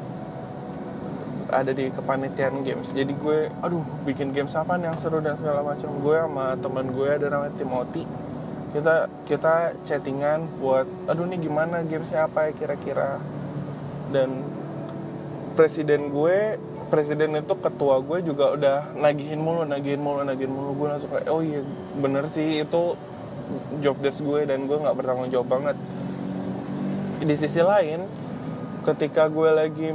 Ada 1.54 1.70
di 1.78 1.94
kepanitiaan 1.94 2.66
games. 2.66 2.90
Jadi 2.90 3.14
gue 3.14 3.54
aduh 3.62 3.86
bikin 4.10 4.34
games 4.34 4.58
apa 4.58 4.82
yang 4.82 4.98
seru 4.98 5.22
dan 5.22 5.38
segala 5.38 5.62
macam. 5.62 5.94
Gue 6.02 6.18
sama 6.18 6.58
teman 6.58 6.90
gue 6.90 7.08
ada 7.14 7.30
namanya 7.30 7.54
Timothy 7.54 8.23
kita 8.74 9.08
kita 9.30 9.78
chattingan 9.86 10.50
buat 10.58 10.90
aduh 11.06 11.30
nih 11.30 11.46
gimana? 11.46 11.86
Gamesnya 11.86 12.26
apa 12.26 12.50
ya 12.50 12.52
kira-kira? 12.58 13.22
Dan 14.10 14.42
presiden 15.54 16.10
gue 16.10 16.58
presiden 16.90 17.38
itu 17.38 17.54
ketua 17.58 18.02
gue 18.02 18.22
juga 18.26 18.54
udah 18.54 18.78
nagihin 18.98 19.42
mulu 19.42 19.66
nagihin 19.66 20.02
mulu 20.02 20.26
nagihin 20.26 20.50
mulu. 20.50 20.74
Gue 20.74 20.88
langsung 20.90 21.14
kayak 21.14 21.30
oh 21.30 21.46
iya 21.46 21.62
bener 22.02 22.26
sih 22.34 22.66
itu 22.66 22.98
job 23.82 23.98
desk 24.02 24.26
gue 24.26 24.50
dan 24.50 24.66
gue 24.66 24.78
nggak 24.78 24.98
bertanggung 24.98 25.30
jawab 25.30 25.54
banget. 25.54 25.78
Di 27.22 27.36
sisi 27.38 27.62
lain 27.62 28.10
ketika 28.84 29.30
gue 29.30 29.50
lagi 29.54 29.90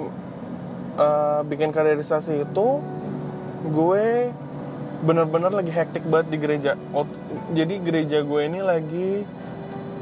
uh, 0.96 1.40
bikin 1.44 1.74
kaderisasi 1.74 2.46
itu 2.46 2.68
gue 3.68 4.06
bener-bener 5.04 5.52
lagi 5.54 5.70
hektik 5.70 6.04
banget 6.06 6.26
di 6.34 6.38
gereja. 6.40 6.72
Jadi 7.54 7.74
gereja 7.82 8.18
gue 8.22 8.40
ini 8.44 8.60
lagi 8.62 9.22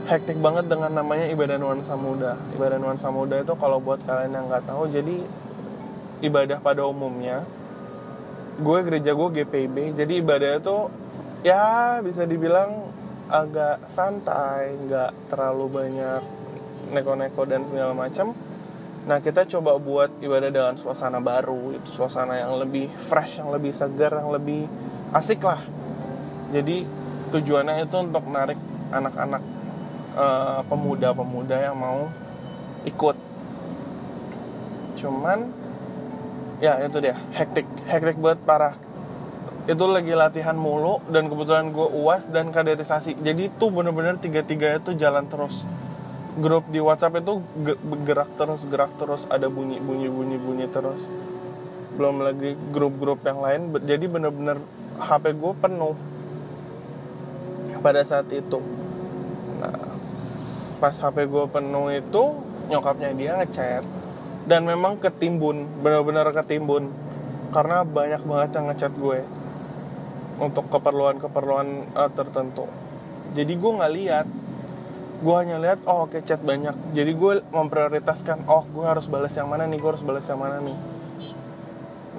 hektik 0.07 0.39
banget 0.39 0.71
dengan 0.71 0.95
namanya 0.95 1.29
ibadah 1.29 1.57
nuansa 1.61 1.99
muda. 1.99 2.39
Ibadah 2.57 2.79
nuansa 2.81 3.09
muda 3.13 3.41
itu 3.41 3.53
kalau 3.59 3.83
buat 3.83 4.01
kalian 4.05 4.33
yang 4.33 4.45
nggak 4.49 4.65
tahu 4.65 4.89
jadi 4.89 5.27
ibadah 6.25 6.59
pada 6.65 6.85
umumnya 6.89 7.45
gue 8.57 8.79
gereja 8.89 9.13
gue 9.13 9.29
GPB 9.43 9.93
jadi 9.93 10.13
ibadah 10.25 10.51
itu 10.57 10.77
ya 11.45 12.01
bisa 12.01 12.25
dibilang 12.25 12.89
agak 13.29 13.85
santai 13.93 14.73
nggak 14.87 15.29
terlalu 15.29 15.67
banyak 15.69 16.23
neko-neko 16.97 17.43
dan 17.45 17.69
segala 17.69 17.93
macam 17.93 18.33
nah 19.07 19.23
kita 19.23 19.47
coba 19.47 19.79
buat 19.79 20.11
ibadah 20.19 20.51
dengan 20.51 20.75
suasana 20.75 21.23
baru 21.23 21.79
itu 21.79 21.95
suasana 21.95 22.43
yang 22.43 22.59
lebih 22.59 22.91
fresh 22.91 23.39
yang 23.39 23.55
lebih 23.55 23.71
segar 23.71 24.19
yang 24.19 24.35
lebih 24.35 24.67
asik 25.15 25.41
lah. 25.43 25.63
Jadi 26.51 26.87
tujuannya 27.31 27.87
itu 27.87 27.97
untuk 27.99 28.25
narik 28.31 28.59
anak-anak 28.91 29.43
uh, 30.15 30.61
pemuda-pemuda 30.67 31.57
yang 31.71 31.77
mau 31.79 32.11
ikut. 32.87 33.17
Cuman 34.99 35.51
ya 36.63 36.83
itu 36.83 36.99
dia. 37.03 37.19
Hektik 37.35 37.67
hektik 37.87 38.19
banget 38.19 38.41
parah. 38.47 38.75
Itu 39.67 39.91
lagi 39.91 40.15
latihan 40.15 40.55
mulu 40.55 41.03
dan 41.11 41.27
kebetulan 41.27 41.75
gue 41.75 41.89
uas 41.91 42.31
dan 42.31 42.55
kaderisasi. 42.55 43.19
Jadi 43.19 43.51
itu 43.51 43.67
bener-bener 43.71 44.15
tiga-tiga 44.23 44.79
itu 44.79 44.95
jalan 44.95 45.27
terus 45.27 45.67
grup 46.37 46.69
di 46.69 46.79
WhatsApp 46.79 47.25
itu 47.25 47.41
gerak 48.05 48.29
terus 48.37 48.69
gerak 48.69 48.93
terus 49.01 49.25
ada 49.33 49.49
bunyi 49.49 49.81
bunyi 49.81 50.13
bunyi 50.13 50.37
bunyi 50.37 50.67
terus. 50.69 51.09
Belum 51.97 52.21
lagi 52.21 52.53
grup-grup 52.71 53.25
yang 53.25 53.41
lain 53.41 53.73
jadi 53.89 54.05
bener-bener 54.05 54.61
HP 55.01 55.33
gue 55.33 55.53
penuh 55.57 55.97
pada 57.81 58.05
saat 58.05 58.29
itu. 58.33 58.61
Nah 59.61 59.97
pas 60.77 60.93
HP 60.93 61.25
gue 61.25 61.45
penuh 61.49 61.89
itu 61.89 62.23
nyokapnya 62.69 63.11
dia 63.17 63.33
ngechat. 63.41 63.85
Dan 64.47 64.69
memang 64.69 65.01
ketimbun 65.01 65.65
benar-benar 65.81 66.31
ketimbun. 66.37 66.93
Karena 67.51 67.83
banyak 67.83 68.23
banget 68.29 68.51
yang 68.61 68.67
ngechat 68.69 68.93
gue 68.93 69.25
untuk 70.37 70.69
keperluan-keperluan 70.69 71.97
uh, 71.97 72.11
tertentu. 72.13 72.69
Jadi 73.33 73.53
gue 73.57 73.73
nggak 73.81 73.95
lihat 73.97 74.27
gue 75.17 75.37
hanya 75.37 75.57
lihat 75.57 75.81
oh 75.89 76.05
oke 76.05 76.17
okay, 76.17 76.21
chat 76.21 76.41
banyak. 76.45 76.77
Jadi 76.93 77.13
gue 77.17 77.33
memprioritaskan 77.49 78.45
oh 78.49 78.69
gue 78.69 78.85
harus 78.85 79.09
balas 79.09 79.33
yang 79.33 79.49
mana 79.49 79.65
nih 79.65 79.81
gue 79.81 79.91
harus 79.91 80.05
balas 80.05 80.29
yang 80.29 80.41
mana 80.41 80.61
nih. 80.61 80.79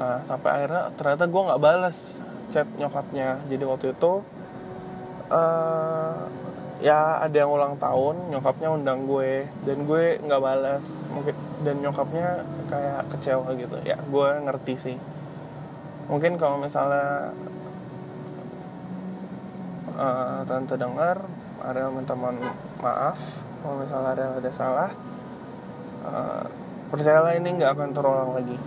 Nah 0.01 0.17
sampai 0.25 0.49
akhirnya 0.49 0.83
ternyata 0.97 1.23
gue 1.29 1.41
nggak 1.47 1.61
balas 1.61 1.97
chat 2.49 2.67
nyokapnya. 2.77 3.41
Jadi 3.45 3.63
waktu 3.69 3.85
itu 3.93 4.11
uh, 5.29 6.15
ya 6.81 7.21
ada 7.21 7.35
yang 7.37 7.53
ulang 7.53 7.77
tahun 7.77 8.33
nyokapnya 8.33 8.69
undang 8.73 9.05
gue. 9.05 9.45
Dan 9.61 9.85
gue 9.85 10.17
nggak 10.17 10.41
balas. 10.41 11.05
Mungkin 11.13 11.35
dan 11.61 11.75
nyokapnya 11.81 12.45
kayak 12.69 13.01
kecewa 13.13 13.53
gitu. 13.61 13.77
Ya 13.85 14.01
gue 14.01 14.29
ngerti 14.41 14.73
sih. 14.77 14.97
Mungkin 16.09 16.39
kalau 16.41 16.57
misalnya 16.57 17.35
uh, 19.97 20.41
tante 20.47 20.79
dengar 20.79 21.25
ada 21.63 21.89
minta 21.89 22.13
maaf 22.81 23.41
kalau 23.63 23.81
misalnya 23.81 24.09
ada 24.13 24.25
ada 24.37 24.51
salah 24.53 24.91
uh, 26.05 26.45
percayalah 26.87 27.35
ini 27.35 27.59
nggak 27.59 27.71
akan 27.75 27.89
terulang 27.91 28.31
lagi. 28.31 28.57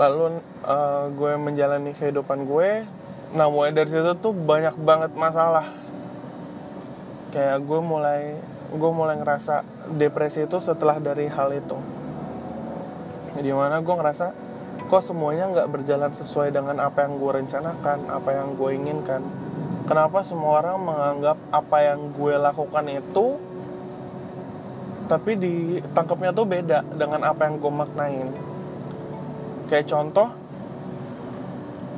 Lalu 0.00 0.40
uh, 0.64 1.12
gue 1.12 1.32
menjalani 1.36 1.92
kehidupan 1.92 2.48
gue 2.48 2.88
nah 3.30 3.46
mulai 3.46 3.70
dari 3.70 3.86
situ 3.86 4.10
tuh 4.18 4.34
banyak 4.34 4.74
banget 4.82 5.12
masalah. 5.14 5.70
Kayak 7.30 7.62
gue 7.62 7.80
mulai 7.80 8.34
gue 8.70 8.90
mulai 8.90 9.18
ngerasa 9.18 9.62
depresi 9.94 10.46
itu 10.46 10.58
setelah 10.58 10.98
dari 10.98 11.30
hal 11.30 11.54
itu. 11.54 11.78
Jadi 13.38 13.50
mana 13.54 13.78
gue 13.78 13.94
ngerasa 13.94 14.34
kok 14.90 15.02
semuanya 15.06 15.46
nggak 15.46 15.70
berjalan 15.70 16.10
sesuai 16.10 16.50
dengan 16.50 16.82
apa 16.82 17.06
yang 17.06 17.22
gue 17.22 17.30
rencanakan 17.30 18.10
apa 18.10 18.30
yang 18.34 18.58
gue 18.58 18.70
inginkan 18.74 19.22
kenapa 19.90 20.22
semua 20.22 20.62
orang 20.62 20.78
menganggap 20.86 21.36
apa 21.50 21.76
yang 21.82 22.14
gue 22.14 22.34
lakukan 22.38 22.86
itu 22.86 23.26
tapi 25.10 25.34
ditangkapnya 25.34 26.30
tuh 26.30 26.46
beda 26.46 26.86
dengan 26.94 27.26
apa 27.26 27.50
yang 27.50 27.58
gue 27.58 27.72
maknain. 27.74 28.30
Kayak 29.66 29.90
contoh 29.90 30.30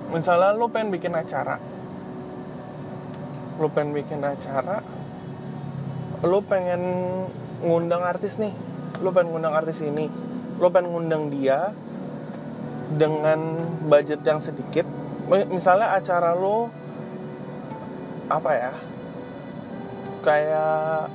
misalnya 0.08 0.56
lu 0.56 0.72
pengen 0.72 0.88
bikin 0.88 1.12
acara. 1.12 1.60
Lu 3.60 3.68
pengen 3.68 3.92
bikin 3.92 4.24
acara 4.24 4.80
lu 6.22 6.38
pengen 6.46 6.82
ngundang 7.60 8.00
artis 8.06 8.38
nih. 8.38 8.54
Lu 9.02 9.10
pengen 9.10 9.34
ngundang 9.34 9.54
artis 9.58 9.82
ini. 9.82 10.06
Lu 10.62 10.70
pengen 10.70 10.94
ngundang 10.94 11.34
dia 11.34 11.74
dengan 12.94 13.58
budget 13.90 14.22
yang 14.22 14.38
sedikit. 14.38 14.86
Misalnya 15.50 15.98
acara 15.98 16.32
lu 16.38 16.70
apa 18.28 18.50
ya? 18.54 18.72
Kayak 20.22 21.10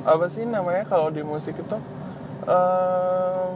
apa 0.00 0.26
sih 0.32 0.48
namanya 0.48 0.88
kalau 0.88 1.12
di 1.12 1.20
musik 1.20 1.60
itu 1.60 1.76
um, 2.48 3.52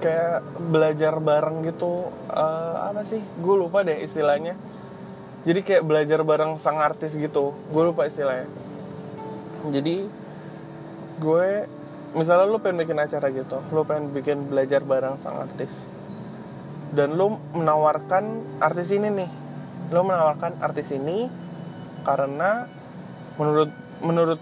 kayak 0.00 0.40
belajar 0.72 1.20
bareng 1.20 1.64
gitu 1.68 2.12
uh, 2.32 2.92
apa 2.92 3.04
sih? 3.04 3.20
Gue 3.40 3.56
lupa 3.56 3.84
deh 3.84 4.00
istilahnya. 4.04 4.56
Jadi 5.46 5.60
kayak 5.64 5.84
belajar 5.86 6.20
bareng 6.26 6.60
sang 6.60 6.82
artis 6.82 7.16
gitu. 7.16 7.56
Gue 7.72 7.82
lupa 7.88 8.04
istilahnya. 8.04 8.50
Jadi 9.68 10.08
gue 11.18 11.68
misalnya 12.16 12.46
lu 12.48 12.58
pengen 12.62 12.86
bikin 12.86 12.98
acara 12.98 13.28
gitu 13.28 13.58
lu 13.74 13.84
pengen 13.84 14.08
bikin 14.14 14.48
belajar 14.48 14.80
bareng 14.80 15.20
sang 15.20 15.36
artis 15.36 15.84
dan 16.92 17.16
lu 17.16 17.36
menawarkan 17.52 18.58
artis 18.62 18.88
ini 18.94 19.08
nih. 19.12 19.30
Lu 19.92 20.04
menawarkan 20.04 20.60
artis 20.60 20.92
ini 20.92 21.28
karena 22.04 22.68
menurut 23.36 23.70
menurut 24.00 24.40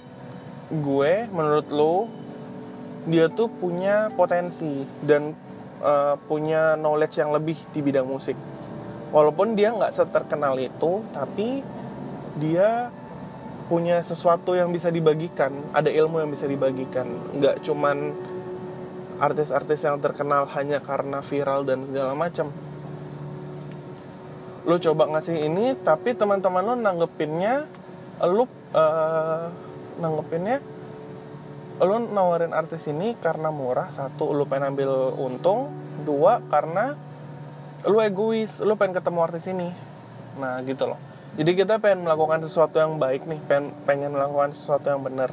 gue 0.71 1.13
menurut 1.31 1.67
lu 1.71 1.95
dia 3.07 3.31
tuh 3.31 3.47
punya 3.47 4.11
potensi 4.19 4.83
dan 5.07 5.31
uh, 5.79 6.19
punya 6.27 6.75
knowledge 6.75 7.23
yang 7.23 7.31
lebih 7.31 7.57
di 7.71 7.81
bidang 7.83 8.07
musik. 8.07 8.35
Walaupun 9.15 9.55
dia 9.55 9.71
nggak 9.71 9.95
seterkenal 9.95 10.59
itu 10.59 11.07
tapi 11.15 11.63
dia 12.43 12.91
punya 13.71 14.03
sesuatu 14.03 14.55
yang 14.59 14.75
bisa 14.75 14.91
dibagikan. 14.91 15.55
Ada 15.71 15.91
ilmu 15.91 16.23
yang 16.23 16.31
bisa 16.31 16.51
dibagikan. 16.51 17.07
Nggak 17.39 17.63
cuman 17.63 18.15
artis-artis 19.17 19.85
yang 19.85 20.01
terkenal 20.01 20.45
hanya 20.53 20.81
karena 20.81 21.25
viral 21.25 21.65
dan 21.65 21.85
segala 21.89 22.13
macam. 22.13 22.53
Lu 24.67 24.77
coba 24.83 25.07
ngasih 25.07 25.47
ini 25.47 25.79
tapi 25.81 26.13
teman-teman 26.13 26.63
lu 26.67 26.75
nanggepinnya 26.75 27.71
lu 28.27 28.45
uh, 28.75 29.47
nanggepinnya 30.03 30.59
lu 31.77 31.97
nawarin 32.09 32.57
artis 32.57 32.89
ini 32.89 33.15
karena 33.21 33.53
murah. 33.53 33.93
Satu 33.93 34.33
lu 34.33 34.45
pengen 34.45 34.75
ambil 34.75 35.15
untung. 35.17 35.73
Dua 36.03 36.45
karena 36.53 36.93
lu 37.87 37.99
egois 38.03 38.61
lu 38.61 38.77
pengen 38.77 38.99
ketemu 39.01 39.19
artis 39.23 39.47
ini. 39.49 39.69
Nah 40.37 40.61
gitu 40.67 40.89
loh. 40.91 41.01
Jadi 41.37 41.53
kita 41.53 41.77
pengen 41.81 42.09
melakukan 42.09 42.41
sesuatu 42.45 42.81
yang 42.81 42.97
baik 42.97 43.29
nih 43.29 43.41
pengen 43.45 43.73
pengen 43.85 44.13
melakukan 44.17 44.57
sesuatu 44.57 44.89
yang 44.89 45.05
benar. 45.05 45.33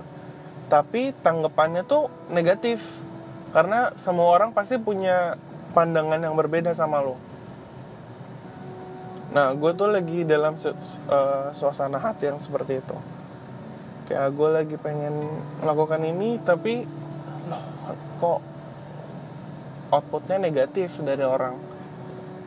Tapi 0.68 1.16
tanggapannya 1.24 1.84
tuh 1.88 2.12
negatif 2.32 2.84
karena 3.54 3.94
semua 3.94 4.34
orang 4.34 4.50
pasti 4.50 4.82
punya 4.82 5.38
pandangan 5.78 6.18
yang 6.18 6.34
berbeda 6.34 6.74
sama 6.74 7.06
lo. 7.06 7.22
Nah 9.30 9.54
gue 9.54 9.72
tuh 9.78 9.94
lagi 9.94 10.26
dalam 10.26 10.58
uh, 10.58 11.54
suasana 11.54 12.02
hati 12.02 12.34
yang 12.34 12.42
seperti 12.42 12.82
itu. 12.82 12.98
Kayak 14.10 14.34
gue 14.34 14.50
lagi 14.50 14.76
pengen 14.82 15.14
melakukan 15.62 16.02
ini 16.02 16.42
tapi 16.42 16.86
loh 17.46 17.64
kok 18.18 18.40
outputnya 19.94 20.42
negatif 20.42 20.98
dari 21.06 21.22
orang? 21.22 21.54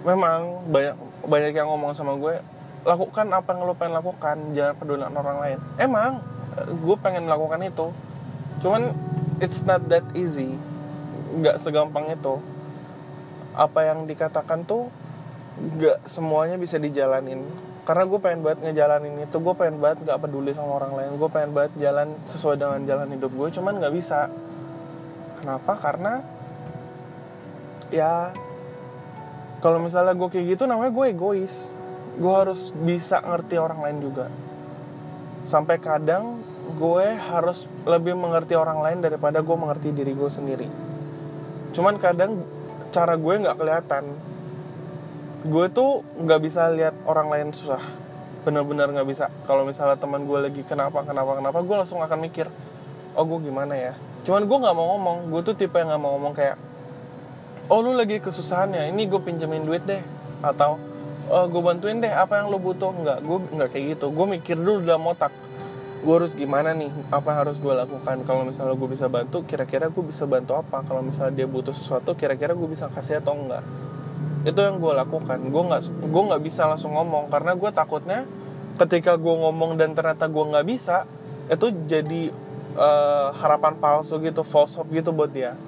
Memang 0.03 0.67
banyak 0.67 0.97
banyak 1.27 1.53
yang 1.55 1.71
ngomong 1.71 1.95
sama 1.95 2.19
gue 2.19 2.43
lakukan 2.87 3.27
apa 3.35 3.51
yang 3.51 3.67
lo 3.67 3.75
pengen 3.75 3.95
lakukan 3.99 4.37
jangan 4.59 4.75
peduli 4.75 5.03
orang 5.07 5.39
lain. 5.39 5.59
Emang 5.79 6.19
gue 6.67 6.97
pengen 6.99 7.31
melakukan 7.31 7.63
itu. 7.63 7.95
Cuman 8.59 8.91
it's 9.39 9.63
not 9.63 9.87
that 9.87 10.03
easy 10.15 10.55
nggak 11.37 11.61
segampang 11.61 12.09
itu. 12.09 12.41
Apa 13.57 13.89
yang 13.89 14.09
dikatakan 14.09 14.65
tuh 14.65 14.89
nggak 15.57 16.09
semuanya 16.09 16.57
bisa 16.61 16.77
dijalanin. 16.81 17.45
Karena 17.87 18.03
gue 18.03 18.19
pengen 18.19 18.43
banget 18.43 18.67
ngejalanin 18.67 19.15
itu 19.23 19.37
gue 19.39 19.55
pengen 19.55 19.79
banget 19.79 20.03
nggak 20.03 20.19
peduli 20.19 20.51
sama 20.51 20.83
orang 20.83 20.99
lain 20.99 21.23
gue 21.23 21.31
pengen 21.31 21.55
banget 21.55 21.73
jalan 21.79 22.19
sesuai 22.27 22.59
dengan 22.59 22.83
jalan 22.83 23.09
hidup 23.15 23.31
gue 23.31 23.49
cuman 23.55 23.79
nggak 23.79 23.95
bisa. 23.95 24.29
Kenapa? 25.41 25.73
Karena 25.79 26.13
ya 27.95 28.35
kalau 29.63 29.79
misalnya 29.81 30.19
gue 30.19 30.29
kayak 30.29 30.57
gitu 30.57 30.65
namanya 30.67 30.93
gue 30.93 31.07
egois. 31.15 31.73
Gue 32.17 32.33
harus 32.33 32.73
bisa 32.73 33.21
ngerti 33.21 33.61
orang 33.61 33.81
lain 33.85 33.99
juga. 34.01 34.27
Sampai 35.47 35.79
kadang 35.79 36.43
gue 36.75 37.07
harus 37.15 37.71
lebih 37.87 38.19
mengerti 38.19 38.59
orang 38.59 38.83
lain 38.83 38.99
daripada 38.99 39.39
gue 39.39 39.57
mengerti 39.57 39.95
diri 39.95 40.11
gue 40.11 40.27
sendiri 40.27 40.96
cuman 41.77 42.01
kadang 42.01 42.41
cara 42.89 43.13
gue 43.21 43.35
nggak 43.45 43.57
kelihatan. 43.61 44.05
Gue 45.45 45.69
tuh 45.69 46.01
nggak 46.17 46.41
bisa 46.41 46.73
lihat 46.73 46.97
orang 47.05 47.29
lain 47.29 47.49
susah. 47.53 47.85
Bener-bener 48.49 48.89
nggak 48.89 49.09
bisa. 49.09 49.29
Kalau 49.45 49.69
misalnya 49.69 50.01
teman 50.01 50.25
gue 50.25 50.39
lagi 50.41 50.63
kenapa 50.65 51.05
kenapa 51.05 51.37
kenapa 51.37 51.59
gue 51.61 51.77
langsung 51.77 52.01
akan 52.01 52.19
mikir 52.19 52.49
oh 53.13 53.25
gue 53.29 53.53
gimana 53.53 53.77
ya? 53.77 53.93
Cuman 54.25 54.49
gue 54.49 54.57
nggak 54.57 54.75
mau 54.75 54.87
ngomong. 54.97 55.19
Gue 55.29 55.41
tuh 55.45 55.53
tipe 55.53 55.77
yang 55.77 55.93
nggak 55.93 56.03
mau 56.03 56.17
ngomong 56.17 56.33
kayak 56.33 56.57
oh 57.69 57.85
lu 57.85 57.93
lagi 57.93 58.19
kesusahan 58.25 58.73
ya? 58.73 58.89
Ini 58.89 59.03
gue 59.05 59.21
pinjemin 59.21 59.69
duit 59.69 59.85
deh. 59.85 60.01
Atau 60.41 60.81
oh, 61.29 61.45
gue 61.45 61.61
bantuin 61.61 62.01
deh. 62.01 62.11
Apa 62.11 62.41
yang 62.41 62.49
lo 62.49 62.57
butuh? 62.57 62.91
Nggak. 62.91 63.19
Gue 63.21 63.39
nggak 63.53 63.69
kayak 63.77 63.85
gitu. 64.01 64.09
Gue 64.09 64.27
mikir 64.41 64.57
dulu 64.57 64.81
dalam 64.81 65.05
otak 65.05 65.31
gue 66.07 66.15
harus 66.15 66.39
gimana 66.39 66.71
nih? 66.71 66.87
Apa 67.11 67.43
harus 67.43 67.59
gue 67.59 67.75
lakukan? 67.75 68.23
Kalau 68.23 68.47
misalnya 68.47 68.79
gue 68.79 68.89
bisa 68.95 69.11
bantu 69.11 69.43
kira-kira 69.43 69.91
gue 69.91 70.05
bisa 70.07 70.23
bantu 70.23 70.55
apa? 70.55 70.87
Kalau 70.87 71.03
misalnya 71.03 71.43
dia 71.43 71.51
butuh 71.51 71.75
sesuatu 71.75 72.15
kira-kira 72.15 72.55
gue 72.55 72.69
bisa 72.71 72.87
kasih 72.87 73.19
atau 73.19 73.35
enggak? 73.35 73.67
Itu 74.47 74.63
yang 74.63 74.79
gue 74.79 74.93
lakukan. 74.95 75.43
Gue 75.51 75.63
nggak 75.67 75.83
gue 76.07 76.23
nggak 76.31 76.43
bisa 76.47 76.71
langsung 76.71 76.95
ngomong 76.95 77.27
karena 77.27 77.59
gue 77.59 77.71
takutnya 77.75 78.23
ketika 78.79 79.19
gue 79.19 79.35
ngomong 79.35 79.75
dan 79.75 79.99
ternyata 79.99 80.31
gue 80.31 80.45
nggak 80.47 80.67
bisa 80.71 81.11
itu 81.51 81.75
jadi 81.91 82.31
uh, 82.79 83.35
harapan 83.35 83.75
palsu 83.75 84.23
gitu 84.23 84.47
false 84.47 84.79
hope 84.79 84.95
gitu 84.95 85.11
buat 85.11 85.35
dia. 85.35 85.59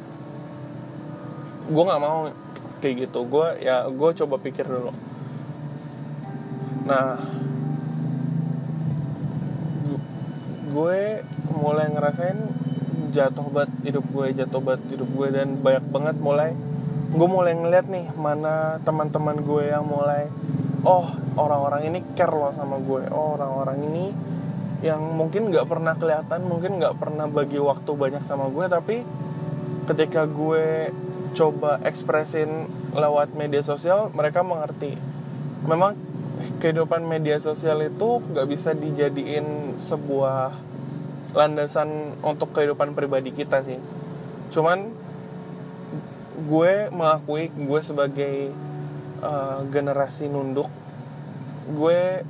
Gue 1.67 1.83
nggak 1.83 1.99
mau 1.99 2.31
kayak 2.79 3.11
gitu. 3.11 3.27
Gue 3.27 3.59
ya 3.59 3.91
gue 3.91 4.11
coba 4.23 4.39
pikir 4.39 4.71
dulu. 4.71 4.95
Nah 6.87 7.19
gue 10.69 11.25
mulai 11.53 11.87
ngerasain 11.91 12.39
jatuh 13.09 13.49
banget 13.49 13.73
hidup 13.89 14.05
gue 14.13 14.27
jatuh 14.37 14.61
banget 14.61 14.83
hidup 14.97 15.09
gue 15.09 15.29
dan 15.33 15.49
banyak 15.59 15.85
banget 15.89 16.17
mulai 16.21 16.51
gue 17.09 17.29
mulai 17.29 17.57
ngeliat 17.57 17.89
nih 17.89 18.13
mana 18.21 18.77
teman-teman 18.85 19.41
gue 19.41 19.73
yang 19.73 19.89
mulai 19.89 20.29
oh 20.85 21.09
orang-orang 21.39 21.89
ini 21.89 21.99
care 22.19 22.35
loh 22.35 22.51
sama 22.51 22.77
gue. 22.83 23.07
Oh 23.15 23.39
orang-orang 23.39 23.79
ini 23.89 24.07
yang 24.85 25.01
mungkin 25.03 25.51
nggak 25.51 25.67
pernah 25.67 25.95
kelihatan 25.99 26.47
mungkin 26.47 26.79
nggak 26.79 26.99
pernah 27.03 27.27
bagi 27.27 27.59
waktu 27.59 27.91
banyak 27.91 28.23
sama 28.23 28.47
gue 28.47 28.67
tapi 28.71 29.03
ketika 29.91 30.23
gue 30.29 30.95
coba 31.35 31.83
ekspresin 31.83 32.71
lewat 32.95 33.35
media 33.35 33.63
sosial 33.63 34.11
mereka 34.15 34.45
mengerti. 34.45 34.95
Memang 35.67 35.97
kehidupan 36.59 37.07
media 37.07 37.39
sosial 37.39 37.83
itu 37.87 38.23
nggak 38.23 38.47
bisa 38.51 38.75
dijadiin 38.75 39.79
sebuah 39.79 40.55
landasan 41.33 42.19
untuk 42.21 42.51
kehidupan 42.55 42.93
pribadi 42.99 43.31
kita 43.31 43.63
sih. 43.63 43.79
Cuman 44.51 44.91
gue 46.39 46.87
mengakui 46.95 47.51
gue 47.51 47.81
sebagai 47.83 48.55
uh, 49.23 49.67
generasi 49.67 50.31
nunduk 50.31 50.71
gue 51.69 52.23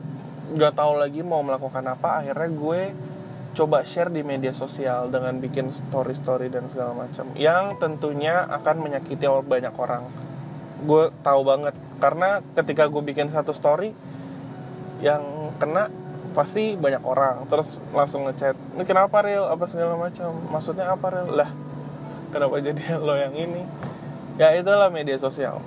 gak 0.57 0.75
tahu 0.81 0.97
lagi 0.97 1.21
mau 1.21 1.45
melakukan 1.45 1.85
apa 1.85 2.25
akhirnya 2.25 2.49
gue 2.49 2.81
coba 3.53 3.85
share 3.85 4.09
di 4.09 4.25
media 4.25 4.57
sosial 4.57 5.12
dengan 5.12 5.37
bikin 5.43 5.69
story-story 5.69 6.49
dan 6.49 6.73
segala 6.73 6.97
macam 6.97 7.29
yang 7.37 7.77
tentunya 7.77 8.47
akan 8.47 8.77
menyakiti 8.87 9.27
banyak 9.27 9.75
orang. 9.75 10.07
Gue 10.87 11.11
tahu 11.27 11.43
banget 11.43 11.75
karena 11.99 12.41
ketika 12.55 12.87
gue 12.87 13.03
bikin 13.03 13.29
satu 13.29 13.51
story 13.51 13.91
yang 14.99 15.55
kena 15.59 15.91
pasti 16.33 16.79
banyak 16.79 17.03
orang. 17.03 17.47
Terus 17.51 17.83
langsung 17.91 18.27
ngechat 18.27 18.55
ini 18.77 18.85
kenapa 18.87 19.23
real 19.25 19.51
apa 19.51 19.65
segala 19.67 19.99
macam. 19.99 20.35
Maksudnya 20.51 20.95
apa 20.95 21.07
real 21.11 21.29
lah 21.35 21.51
kenapa 22.31 22.61
jadi 22.61 22.95
lo 23.07 23.15
yang 23.17 23.35
ini? 23.35 23.63
Ya 24.39 24.55
itulah 24.55 24.93
media 24.93 25.19
sosial. 25.19 25.59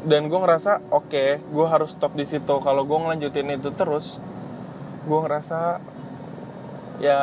Dan 0.00 0.32
gue 0.32 0.38
ngerasa 0.40 0.80
oke 0.88 1.12
okay, 1.12 1.30
gue 1.44 1.66
harus 1.66 1.92
stop 1.92 2.14
di 2.14 2.24
situ. 2.24 2.54
Kalau 2.62 2.86
gue 2.86 2.98
ngelanjutin 2.98 3.50
itu 3.52 3.74
terus 3.74 4.22
gue 5.04 5.18
ngerasa 5.18 5.80
ya 7.00 7.20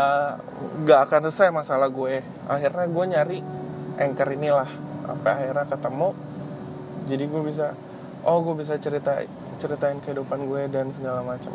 gak 0.83 0.99
akan 1.09 1.29
selesai 1.29 1.49
masalah 1.53 1.89
gue. 1.89 2.21
Akhirnya 2.45 2.85
gue 2.85 3.05
nyari 3.07 3.39
anchor 3.97 4.29
inilah. 4.35 4.69
Sampai 5.07 5.31
akhirnya 5.31 5.65
ketemu 5.71 6.09
jadi 7.07 7.23
gue 7.23 7.41
bisa 7.47 7.67
oh 8.27 8.43
gue 8.43 8.55
bisa 8.59 8.75
cerita 8.75 9.23
ceritain 9.57 9.99
kehidupan 10.01 10.45
gue 10.45 10.61
dan 10.71 10.93
segala 10.93 11.25
macam. 11.25 11.53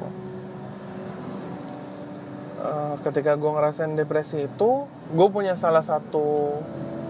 Uh, 2.63 2.95
ketika 3.03 3.35
gue 3.35 3.51
ngerasain 3.51 3.99
depresi 3.99 4.47
itu 4.47 4.87
gue 5.11 5.29
punya 5.31 5.59
salah 5.59 5.83
satu 5.83 6.61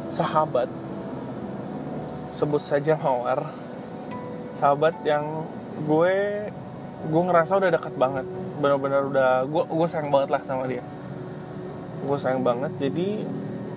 sahabat. 0.09 0.69
Sebut 2.33 2.65
saja 2.65 2.97
Mawar 2.97 3.63
sahabat 4.57 4.95
yang 5.03 5.49
gue 5.89 6.15
gue 7.03 7.23
ngerasa 7.27 7.59
udah 7.59 7.71
deket 7.73 7.95
banget. 7.99 8.27
Benar-benar 8.63 9.03
udah 9.09 9.31
gue 9.49 9.65
gue 9.67 9.87
sayang 9.91 10.13
banget 10.13 10.31
lah 10.31 10.43
sama 10.47 10.65
dia. 10.71 10.85
Gue 12.07 12.17
sayang 12.21 12.47
banget. 12.47 12.73
Jadi 12.79 13.27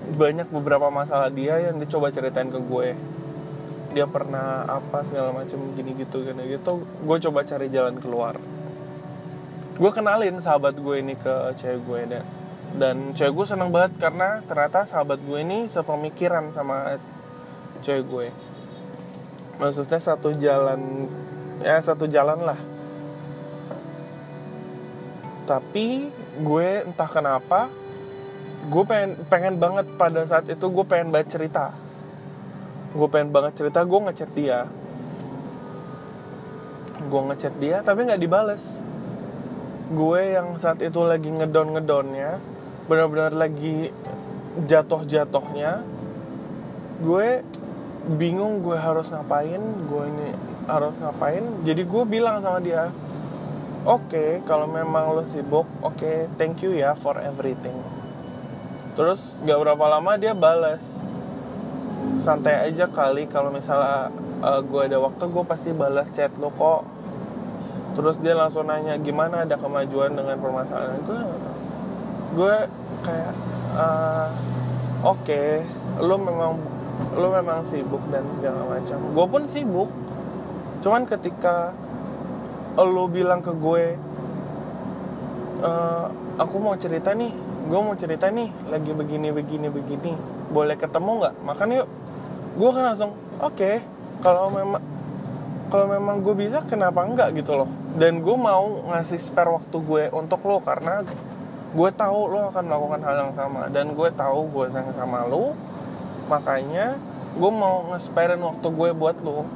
banyak 0.06 0.47
beberapa 0.54 0.93
masalah 0.93 1.34
dia 1.34 1.58
yang 1.58 1.82
dicoba 1.82 2.13
ceritain 2.13 2.54
ke 2.54 2.62
gue 2.62 2.93
dia 3.96 4.04
pernah 4.04 4.68
apa 4.68 5.08
segala 5.08 5.32
macam 5.32 5.72
gini 5.72 5.96
gitu 5.96 6.20
gini 6.28 6.52
gitu 6.52 6.84
gue 6.84 7.18
coba 7.24 7.48
cari 7.48 7.72
jalan 7.72 7.96
keluar. 8.04 8.36
Gue 9.80 9.92
kenalin 9.96 10.36
sahabat 10.44 10.76
gue 10.76 11.00
ini 11.00 11.16
ke 11.16 11.56
cewek 11.56 11.80
gue 11.88 12.00
dan 12.12 12.26
dan 12.76 12.98
cewek 13.16 13.32
gue 13.32 13.46
seneng 13.48 13.72
banget 13.72 13.96
karena 13.96 14.44
ternyata 14.44 14.84
sahabat 14.84 15.24
gue 15.24 15.40
ini 15.40 15.72
sepemikiran 15.72 16.52
sama 16.52 17.00
cewek 17.80 18.04
gue 18.04 18.28
maksudnya 19.56 20.00
satu 20.04 20.36
jalan 20.36 21.08
ya 21.64 21.80
satu 21.80 22.04
jalan 22.12 22.44
lah. 22.44 22.60
Tapi 25.48 26.12
gue 26.44 26.68
entah 26.84 27.08
kenapa 27.08 27.72
gue 28.68 28.84
pengen 28.84 29.12
pengen 29.32 29.56
banget 29.56 29.88
pada 29.96 30.28
saat 30.28 30.52
itu 30.52 30.66
gue 30.68 30.84
pengen 30.84 31.16
banget 31.16 31.40
cerita 31.40 31.85
gue 32.96 33.08
pengen 33.12 33.36
banget 33.36 33.60
cerita 33.60 33.84
gue 33.84 34.00
ngechat 34.08 34.32
dia. 34.32 34.72
Gue 37.12 37.22
ngechat 37.28 37.54
dia 37.60 37.84
tapi 37.84 38.08
nggak 38.08 38.24
dibales. 38.24 38.80
Gue 39.92 40.34
yang 40.34 40.56
saat 40.56 40.80
itu 40.80 41.04
lagi 41.04 41.28
ngedon 41.28 41.76
ngedonnya 41.76 42.40
benar-benar 42.88 43.34
lagi 43.34 43.90
jatuh-jatuhnya 44.70 45.82
gue 47.02 47.44
bingung 48.16 48.62
gue 48.62 48.78
harus 48.78 49.12
ngapain 49.12 49.60
gue 49.60 50.04
ini 50.08 50.30
harus 50.72 50.96
ngapain. 50.96 51.44
Jadi 51.68 51.84
gue 51.84 52.04
bilang 52.08 52.40
sama 52.40 52.64
dia 52.64 52.96
oke 53.84 54.08
okay, 54.08 54.30
kalau 54.48 54.72
memang 54.72 55.12
lo 55.12 55.28
sibuk 55.28 55.68
oke 55.84 56.00
okay, 56.00 56.32
thank 56.40 56.64
you 56.64 56.72
ya 56.72 56.96
for 56.96 57.20
everything. 57.20 57.76
Terus 58.96 59.44
gak 59.44 59.60
berapa 59.60 59.86
lama 59.92 60.16
dia 60.16 60.32
balas 60.32 61.04
santai 62.19 62.71
aja 62.71 62.88
kali. 62.89 63.28
Kalau 63.28 63.51
misalnya 63.51 64.12
uh, 64.41 64.62
gue 64.62 64.82
ada 64.86 64.97
waktu 64.99 65.23
gue 65.25 65.43
pasti 65.47 65.69
balas 65.75 66.08
chat 66.15 66.32
lo 66.39 66.51
kok. 66.54 66.84
Terus 67.95 68.19
dia 68.19 68.36
langsung 68.36 68.67
nanya 68.67 68.99
gimana 68.99 69.47
ada 69.47 69.56
kemajuan 69.56 70.12
dengan 70.12 70.36
permasalahan 70.36 70.99
gue 71.08 71.19
gue 72.36 72.56
kayak 73.08 73.34
uh, 73.80 74.28
oke 75.08 75.23
okay, 75.23 75.63
lo 76.04 76.19
memang 76.19 76.60
lo 77.15 77.28
memang 77.32 77.63
sibuk 77.63 78.04
dan 78.12 78.28
segala 78.36 78.67
macam. 78.67 78.99
Gue 79.15 79.25
pun 79.32 79.43
sibuk. 79.47 79.89
Cuman 80.84 81.08
ketika 81.08 81.71
lo 82.75 83.08
bilang 83.08 83.39
ke 83.39 83.56
gue 83.56 83.95
uh, 85.63 86.06
aku 86.36 86.56
mau 86.60 86.75
cerita 86.75 87.15
nih 87.15 87.32
gue 87.65 87.80
mau 87.82 87.95
cerita 87.97 88.28
nih 88.30 88.51
lagi 88.67 88.91
begini 88.91 89.32
begini 89.32 89.67
begini. 89.71 90.13
Boleh 90.51 90.75
ketemu 90.75 91.12
nggak? 91.23 91.36
Makan 91.47 91.67
yuk 91.80 91.88
gue 92.56 92.70
kan 92.72 92.84
langsung 92.88 93.12
oke 93.44 93.56
okay, 93.56 93.84
kalau 94.24 94.48
memang 94.50 94.82
kalau 95.65 95.89
memang 95.89 96.22
gue 96.22 96.36
bisa 96.38 96.62
kenapa 96.63 97.02
enggak? 97.02 97.34
Gitu 97.34 97.52
loh. 97.58 97.70
Dan 97.98 98.22
gue 98.22 98.38
mau 98.38 98.86
ngasih 98.94 99.18
spare 99.18 99.50
waktu 99.50 99.78
gue 99.82 100.04
untuk 100.13 100.46
lo 100.46 100.62
karena 100.62 101.02
gue 101.76 101.89
tahu 101.91 102.20
lo 102.32 102.54
akan 102.54 102.63
melakukan 102.70 103.02
hal 103.02 103.15
yang 103.28 103.34
sama. 103.34 103.68
Dan 103.74 103.98
gue 103.98 104.10
tahu 104.13 104.48
gue 104.54 104.65
sayang 104.70 104.94
sama 104.94 105.26
lo 105.26 105.58
makanya 106.26 106.98
gue 107.38 107.52
mau 107.52 107.91
ngesparein 107.94 108.39
waktu 108.39 108.68
gue 108.72 108.89
buat 108.94 109.18
lo. 109.26 109.50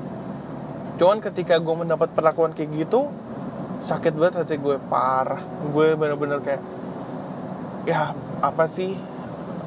Cuman 0.98 1.22
ketika 1.24 1.62
gue 1.62 1.76
mendapat 1.78 2.12
perlakuan 2.12 2.52
kayak 2.52 2.90
gitu 2.90 3.14
sakit 3.86 4.12
banget 4.18 4.44
hati 4.44 4.58
gue 4.58 4.82
parah. 4.90 5.40
Gue 5.70 5.94
bener-bener 5.94 6.42
kayak 6.42 6.62
ya 7.86 8.18
apa 8.42 8.66
sih 8.66 8.98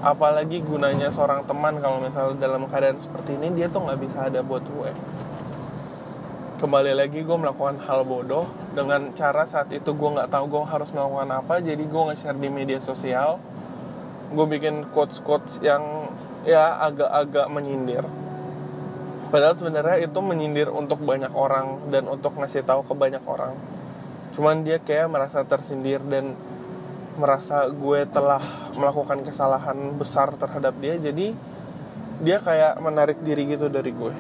apalagi 0.03 0.59
gunanya 0.67 1.15
seorang 1.15 1.47
teman 1.47 1.79
kalau 1.79 2.03
misalnya 2.03 2.43
dalam 2.43 2.67
keadaan 2.67 2.99
seperti 2.99 3.39
ini 3.39 3.55
dia 3.55 3.71
tuh 3.71 3.87
nggak 3.87 4.01
bisa 4.03 4.27
ada 4.27 4.43
buat 4.43 4.67
gue. 4.67 4.91
Kembali 6.59 6.95
lagi 6.95 7.23
gue 7.23 7.39
melakukan 7.39 7.79
hal 7.87 8.03
bodoh. 8.03 8.51
Dengan 8.75 9.15
cara 9.15 9.47
saat 9.47 9.71
itu 9.71 9.95
gue 9.95 10.11
nggak 10.19 10.31
tahu 10.31 10.51
gue 10.51 10.63
harus 10.67 10.91
melakukan 10.91 11.31
apa 11.31 11.63
jadi 11.63 11.83
gue 11.83 12.03
nge-share 12.11 12.39
di 12.39 12.51
media 12.51 12.83
sosial. 12.83 13.39
Gue 14.35 14.47
bikin 14.51 14.91
quotes 14.91 15.23
quotes 15.23 15.63
yang 15.63 16.11
ya 16.43 16.83
agak-agak 16.83 17.47
menyindir. 17.47 18.03
Padahal 19.31 19.55
sebenarnya 19.55 20.03
itu 20.03 20.19
menyindir 20.19 20.69
untuk 20.69 21.01
banyak 21.07 21.31
orang 21.33 21.79
dan 21.95 22.11
untuk 22.11 22.35
ngasih 22.37 22.67
tahu 22.67 22.83
ke 22.85 22.93
banyak 22.93 23.23
orang. 23.25 23.55
Cuman 24.35 24.67
dia 24.67 24.83
kayak 24.83 25.09
merasa 25.09 25.47
tersindir 25.47 26.03
dan 26.05 26.35
merasa 27.17 27.69
gue 27.69 28.09
telah 28.09 28.73
melakukan 28.73 29.21
kesalahan 29.21 29.77
besar 30.01 30.33
terhadap 30.41 30.73
dia 30.81 30.97
jadi 30.97 31.37
dia 32.23 32.39
kayak 32.39 32.79
menarik 32.79 33.19
diri 33.21 33.51
gitu 33.51 33.67
dari 33.67 33.91
gue. 33.91 34.15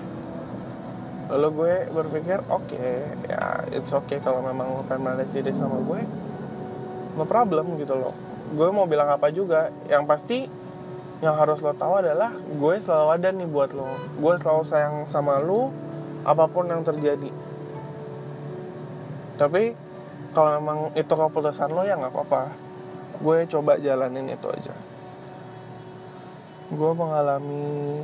Lalu 1.31 1.49
gue 1.55 1.75
berpikir 1.95 2.43
oke 2.51 2.67
okay, 2.69 3.15
ya 3.31 3.65
it's 3.73 3.95
okay 3.95 4.19
kalau 4.19 4.43
memang 4.43 4.69
lo 4.75 4.83
pengen 4.85 5.09
menarik 5.09 5.31
diri 5.31 5.55
sama 5.55 5.79
gue. 5.81 6.03
No 7.17 7.25
problem 7.25 7.79
gitu 7.79 7.95
loh. 7.97 8.13
Gue 8.53 8.69
mau 8.75 8.85
bilang 8.85 9.09
apa 9.09 9.31
juga 9.33 9.71
yang 9.87 10.05
pasti 10.05 10.45
yang 11.23 11.39
harus 11.39 11.63
lo 11.63 11.73
tahu 11.79 12.03
adalah 12.03 12.35
gue 12.35 12.75
selalu 12.83 13.09
ada 13.15 13.29
nih 13.31 13.49
buat 13.49 13.71
lo. 13.73 13.89
Gue 14.19 14.35
selalu 14.37 14.67
sayang 14.67 14.97
sama 15.07 15.39
lo 15.39 15.71
apa 16.27 16.45
pun 16.51 16.67
yang 16.67 16.83
terjadi. 16.83 17.31
Tapi 19.39 19.73
kalau 20.35 20.59
memang 20.59 20.79
itu 20.99 21.09
keputusan 21.09 21.71
lo 21.71 21.87
ya 21.87 21.97
nggak 21.97 22.13
apa-apa 22.13 22.62
gue 23.23 23.39
coba 23.47 23.79
jalanin 23.79 24.27
itu 24.27 24.49
aja. 24.51 24.75
Gue 26.75 26.91
mengalami 26.93 28.03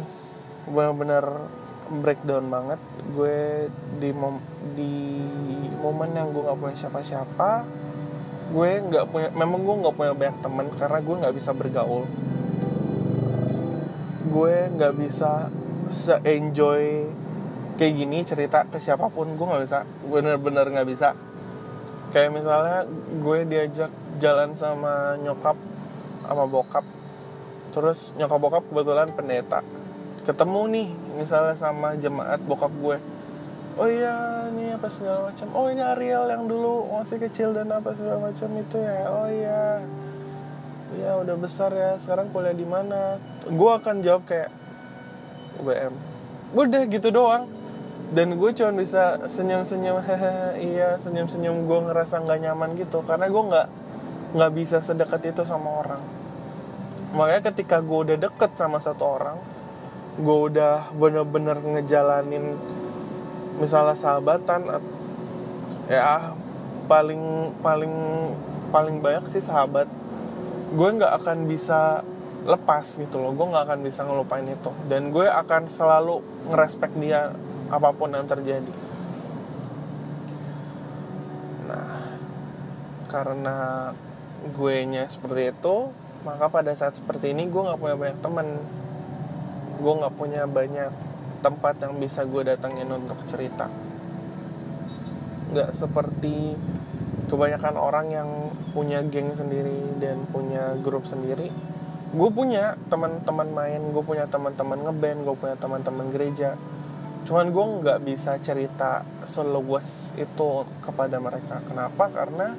benar-benar 0.71 1.51
breakdown 1.91 2.47
banget. 2.47 2.81
Gue 3.13 3.67
di 3.99 4.11
mom 4.15 4.39
di 4.79 4.95
momen 5.83 6.15
yang 6.15 6.31
gue 6.31 6.43
nggak 6.47 6.59
punya 6.59 6.77
siapa-siapa 6.79 7.67
gue 8.49 8.71
nggak 8.81 9.13
punya 9.13 9.29
memang 9.37 9.61
gue 9.61 9.77
nggak 9.85 9.97
punya 9.97 10.13
banyak 10.17 10.37
teman 10.41 10.67
karena 10.81 10.99
gue 11.05 11.15
nggak 11.21 11.35
bisa 11.37 11.51
bergaul. 11.53 12.05
Gue 14.29 14.55
nggak 14.73 14.95
bisa 14.97 15.53
se 15.93 16.17
enjoy 16.25 17.13
kayak 17.77 17.93
gini 17.93 18.25
cerita 18.25 18.65
ke 18.65 18.81
siapa 18.81 19.13
pun. 19.13 19.37
Gue 19.37 19.47
nggak 19.53 19.65
bisa 19.69 19.85
bener-bener 20.09 20.65
nggak 20.65 20.89
bisa. 20.89 21.13
Kayak 22.17 22.41
misalnya 22.41 22.89
gue 23.21 23.39
diajak 23.45 23.93
jalan 24.19 24.55
sama 24.55 25.17
nyokap 25.23 25.57
sama 26.27 26.45
bokap. 26.45 26.85
Terus 27.73 28.13
nyokap 28.19 28.39
bokap 28.39 28.65
kebetulan 28.69 29.09
pendeta. 29.15 29.65
Ketemu 30.27 30.63
nih 30.69 30.89
misalnya 31.17 31.57
sama 31.57 31.97
jemaat 31.97 32.43
bokap 32.45 32.71
gue. 32.75 32.99
Oh 33.79 33.87
iya 33.87 34.45
ini 34.51 34.75
apa 34.75 34.91
segala 34.91 35.31
macam. 35.31 35.47
Oh 35.55 35.71
ini 35.71 35.79
Ariel 35.79 36.27
yang 36.29 36.51
dulu 36.51 36.91
masih 36.99 37.23
kecil 37.23 37.55
dan 37.55 37.71
apa 37.71 37.95
segala 37.95 38.29
macam 38.29 38.51
itu 38.59 38.77
ya. 38.77 38.99
Oh 39.07 39.29
iya. 39.31 39.87
Iya 40.99 41.11
udah 41.23 41.37
besar 41.39 41.71
ya. 41.71 41.95
Sekarang 41.97 42.29
kuliah 42.35 42.53
di 42.53 42.67
mana? 42.67 43.23
Gue 43.47 43.71
akan 43.71 44.03
jawab 44.03 44.27
kayak 44.27 44.51
UBM 45.63 45.95
udah 46.59 46.83
gitu 46.89 47.09
doang. 47.13 47.47
Dan 48.09 48.41
gue 48.41 48.51
cuma 48.57 48.73
bisa 48.73 49.21
senyum-senyum 49.29 50.01
hehehe 50.09 50.75
iya 50.75 50.97
senyum-senyum. 50.99 51.69
Gue 51.69 51.79
ngerasa 51.87 52.25
nggak 52.25 52.39
nyaman 52.45 52.71
gitu. 52.81 53.05
Karena 53.05 53.29
gue 53.29 53.43
nggak 53.47 53.67
nggak 54.37 54.53
bisa 54.53 54.79
sedekat 54.85 55.33
itu 55.33 55.43
sama 55.45 55.85
orang. 55.85 56.03
Makanya 57.17 57.53
ketika 57.53 57.81
gue 57.81 57.99
udah 58.13 58.19
deket 58.21 58.53
sama 58.59 58.81
satu 58.83 59.05
orang 59.05 59.39
gue 60.19 60.39
udah 60.51 60.91
bener-bener 60.99 61.63
ngejalanin 61.63 62.59
misalnya 63.63 63.95
sahabatan 63.95 64.67
ya 65.87 66.35
paling 66.91 67.55
paling 67.63 67.95
paling 68.75 68.97
banyak 68.99 69.31
sih 69.31 69.41
sahabat. 69.41 69.87
Gue 70.75 70.89
nggak 71.01 71.23
akan 71.23 71.47
bisa 71.49 72.03
lepas 72.45 72.87
gitu 72.99 73.19
loh 73.19 73.33
gue 73.33 73.47
nggak 73.47 73.65
akan 73.65 73.81
bisa 73.81 74.05
ngelupain 74.05 74.45
itu. 74.45 74.71
Dan 74.91 75.15
gue 75.15 75.25
akan 75.25 75.71
selalu 75.71 76.21
ngerespek 76.51 76.93
dia 76.99 77.33
apa 77.71 77.89
pun 77.95 78.13
yang 78.13 78.27
terjadi. 78.27 78.75
Nah 81.71 82.21
karena 83.09 83.57
gue 84.39 84.77
nya 84.87 85.05
seperti 85.11 85.51
itu 85.51 85.91
maka 86.27 86.51
pada 86.51 86.75
saat 86.75 86.99
seperti 86.99 87.31
ini 87.31 87.47
gue 87.47 87.63
nggak 87.63 87.79
punya 87.79 87.97
banyak 87.97 88.19
teman 88.23 88.47
gue 89.79 89.93
nggak 90.03 90.15
punya 90.19 90.43
banyak 90.51 90.91
tempat 91.39 91.79
yang 91.79 91.95
bisa 92.03 92.27
gue 92.27 92.43
datangin 92.43 92.91
untuk 92.91 93.19
cerita. 93.31 93.71
Nggak 95.55 95.71
seperti 95.71 96.59
kebanyakan 97.31 97.77
orang 97.79 98.07
yang 98.11 98.29
punya 98.75 99.05
geng 99.07 99.33
sendiri 99.33 99.97
dan 100.03 100.27
punya 100.29 100.75
grup 100.83 101.07
sendiri. 101.07 101.55
Gue 102.09 102.31
punya 102.33 102.75
teman-teman 102.89 103.49
main 103.53 103.83
gue 103.93 104.03
punya 104.03 104.27
teman-teman 104.27 104.81
ngeband 104.91 105.19
gue 105.23 105.37
punya 105.39 105.57
teman-teman 105.57 106.07
gereja. 106.11 106.59
Cuman 107.29 107.53
gue 107.53 107.65
nggak 107.85 107.99
bisa 108.03 108.41
cerita 108.43 109.07
seluas 109.29 110.17
itu 110.19 110.67
kepada 110.83 111.21
mereka. 111.23 111.63
Kenapa? 111.69 112.11
Karena 112.11 112.57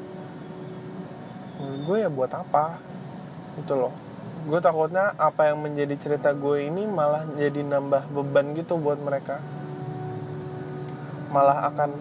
gue 1.60 1.98
ya 2.00 2.10
buat 2.10 2.32
apa? 2.32 2.80
Itu 3.60 3.76
loh. 3.76 3.94
Gue 4.48 4.64
takutnya 4.64 5.12
apa 5.20 5.52
yang 5.52 5.60
menjadi 5.60 5.96
cerita 6.00 6.32
gue 6.32 6.72
ini 6.72 6.88
malah 6.88 7.28
jadi 7.36 7.60
nambah 7.60 8.08
beban 8.16 8.56
gitu 8.56 8.80
buat 8.80 8.98
mereka. 9.04 9.44
Malah 11.30 11.68
akan 11.70 11.92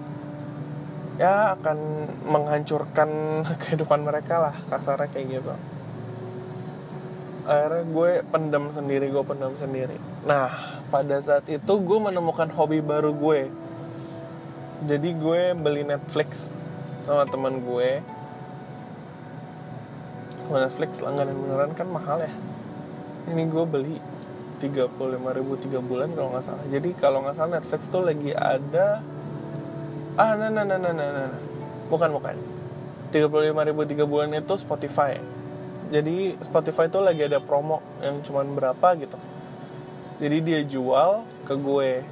ya 1.18 1.58
akan 1.58 1.78
menghancurkan 2.30 3.10
kehidupan 3.66 4.06
mereka 4.06 4.38
lah 4.38 4.54
kasarnya 4.70 5.10
kayak 5.10 5.26
gitu. 5.42 5.54
Akhirnya 7.48 7.84
gue 7.90 8.10
pendam 8.30 8.70
sendiri 8.70 9.10
gue 9.10 9.24
pendam 9.26 9.52
sendiri. 9.58 9.98
Nah 10.22 10.78
pada 10.88 11.18
saat 11.18 11.44
itu 11.50 11.72
gue 11.74 11.98
menemukan 11.98 12.46
hobi 12.54 12.78
baru 12.78 13.10
gue. 13.10 13.50
Jadi 14.86 15.10
gue 15.10 15.58
beli 15.58 15.82
Netflix 15.82 16.54
sama 17.02 17.26
teman 17.26 17.58
gue 17.58 17.98
Netflix 20.56 21.04
langganan 21.04 21.36
beneran 21.36 21.72
kan 21.76 21.88
mahal 21.90 22.24
ya. 22.24 22.32
Ini 23.28 23.44
gue 23.44 23.64
beli 23.68 23.96
35 24.58 25.38
ribu 25.38 25.52
3 25.54 25.78
bulan 25.84 26.08
kalau 26.16 26.34
nggak 26.34 26.44
salah. 26.44 26.64
Jadi 26.66 26.90
kalau 26.96 27.22
nggak 27.22 27.36
salah 27.36 27.60
Netflix 27.60 27.80
tuh 27.92 28.02
lagi 28.02 28.32
ada 28.34 29.04
ah 30.18 30.34
nah 30.34 30.50
nah 30.50 30.66
nah 30.66 30.78
nah 30.80 30.90
nah, 30.90 31.08
nah. 31.14 31.30
bukan 31.86 32.10
bukan. 32.10 32.36
35 33.14 33.68
ribu 33.72 33.82
3 33.86 34.04
bulan 34.04 34.28
itu 34.34 34.54
Spotify. 34.58 35.16
Jadi 35.88 36.36
Spotify 36.44 36.92
tuh 36.92 37.00
lagi 37.00 37.24
ada 37.24 37.40
promo 37.40 37.80
yang 38.04 38.20
cuman 38.20 38.52
berapa 38.52 38.88
gitu. 39.00 39.16
Jadi 40.18 40.36
dia 40.44 40.60
jual 40.66 41.24
ke 41.48 41.54
gue 41.56 42.04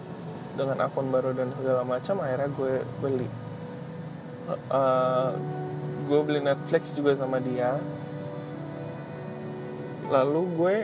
dengan 0.57 0.89
akun 0.89 1.13
baru 1.13 1.37
dan 1.37 1.53
segala 1.53 1.85
macam 1.85 2.25
akhirnya 2.25 2.49
gue 2.55 2.75
beli. 3.03 3.29
Uh, 4.71 5.35
gue 6.07 6.21
beli 6.23 6.41
Netflix 6.41 6.95
juga 6.95 7.13
sama 7.19 7.43
dia 7.43 7.77
lalu 10.09 10.41
gue 10.57 10.77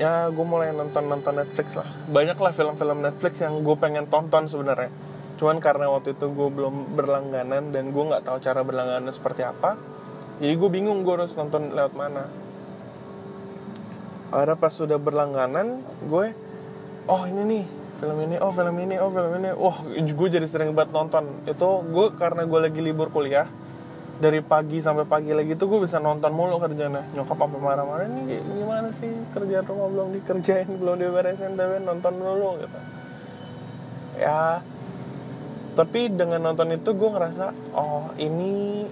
ya 0.00 0.28
gue 0.32 0.46
mulai 0.46 0.72
nonton 0.72 1.06
nonton 1.06 1.34
Netflix 1.38 1.76
lah. 1.76 1.88
Banyak 2.08 2.38
lah 2.40 2.52
film-film 2.56 2.98
Netflix 3.04 3.44
yang 3.44 3.60
gue 3.60 3.76
pengen 3.76 4.08
tonton 4.08 4.48
sebenarnya. 4.48 4.92
Cuman 5.36 5.60
karena 5.60 5.88
waktu 5.88 6.12
itu 6.16 6.28
gue 6.28 6.48
belum 6.52 6.96
berlangganan 6.96 7.72
dan 7.72 7.84
gue 7.90 8.04
nggak 8.04 8.28
tahu 8.28 8.38
cara 8.44 8.60
berlangganan 8.60 9.08
seperti 9.08 9.40
apa 9.40 9.80
jadi 10.40 10.56
gue 10.56 10.70
bingung 10.72 11.04
gue 11.04 11.20
harus 11.20 11.36
nonton 11.36 11.68
lewat 11.76 11.92
mana. 11.92 12.24
Akhirnya 14.32 14.56
pas 14.56 14.72
sudah 14.72 14.96
berlangganan 14.96 15.84
gue 16.08 16.32
oh 17.04 17.22
ini 17.28 17.42
nih 17.44 17.64
film 18.00 18.16
ini 18.24 18.36
oh 18.40 18.48
film 18.48 18.76
ini 18.80 18.96
oh 18.96 19.12
film 19.12 19.36
ini. 19.36 19.52
Wah 19.52 19.84
gue 19.84 20.28
jadi 20.32 20.48
sering 20.48 20.72
banget 20.72 20.96
nonton. 20.96 21.44
Itu 21.44 21.84
gue 21.84 22.16
karena 22.16 22.48
gue 22.48 22.56
lagi 22.56 22.80
libur 22.80 23.12
kuliah 23.12 23.52
dari 24.20 24.44
pagi 24.44 24.84
sampai 24.84 25.08
pagi 25.08 25.32
lagi 25.32 25.56
tuh 25.56 25.66
gue 25.72 25.88
bisa 25.88 25.96
nonton 25.96 26.28
mulu 26.36 26.60
kerjanya. 26.60 27.08
Nyokap 27.16 27.40
apa 27.40 27.56
marah-marah 27.56 28.04
ini 28.04 28.36
gimana 28.44 28.92
sih? 28.92 29.08
Kerja 29.32 29.64
rumah 29.64 29.88
belum 29.88 30.08
dikerjain 30.20 30.68
belum 30.68 31.00
diberesin 31.00 31.56
tapi 31.56 31.80
nonton 31.80 32.20
dulu 32.20 32.60
gitu. 32.60 32.78
Ya 34.20 34.60
tapi 35.72 36.12
dengan 36.12 36.44
nonton 36.44 36.76
itu 36.76 36.92
gue 36.92 37.10
ngerasa 37.16 37.56
oh 37.72 38.12
ini 38.20 38.84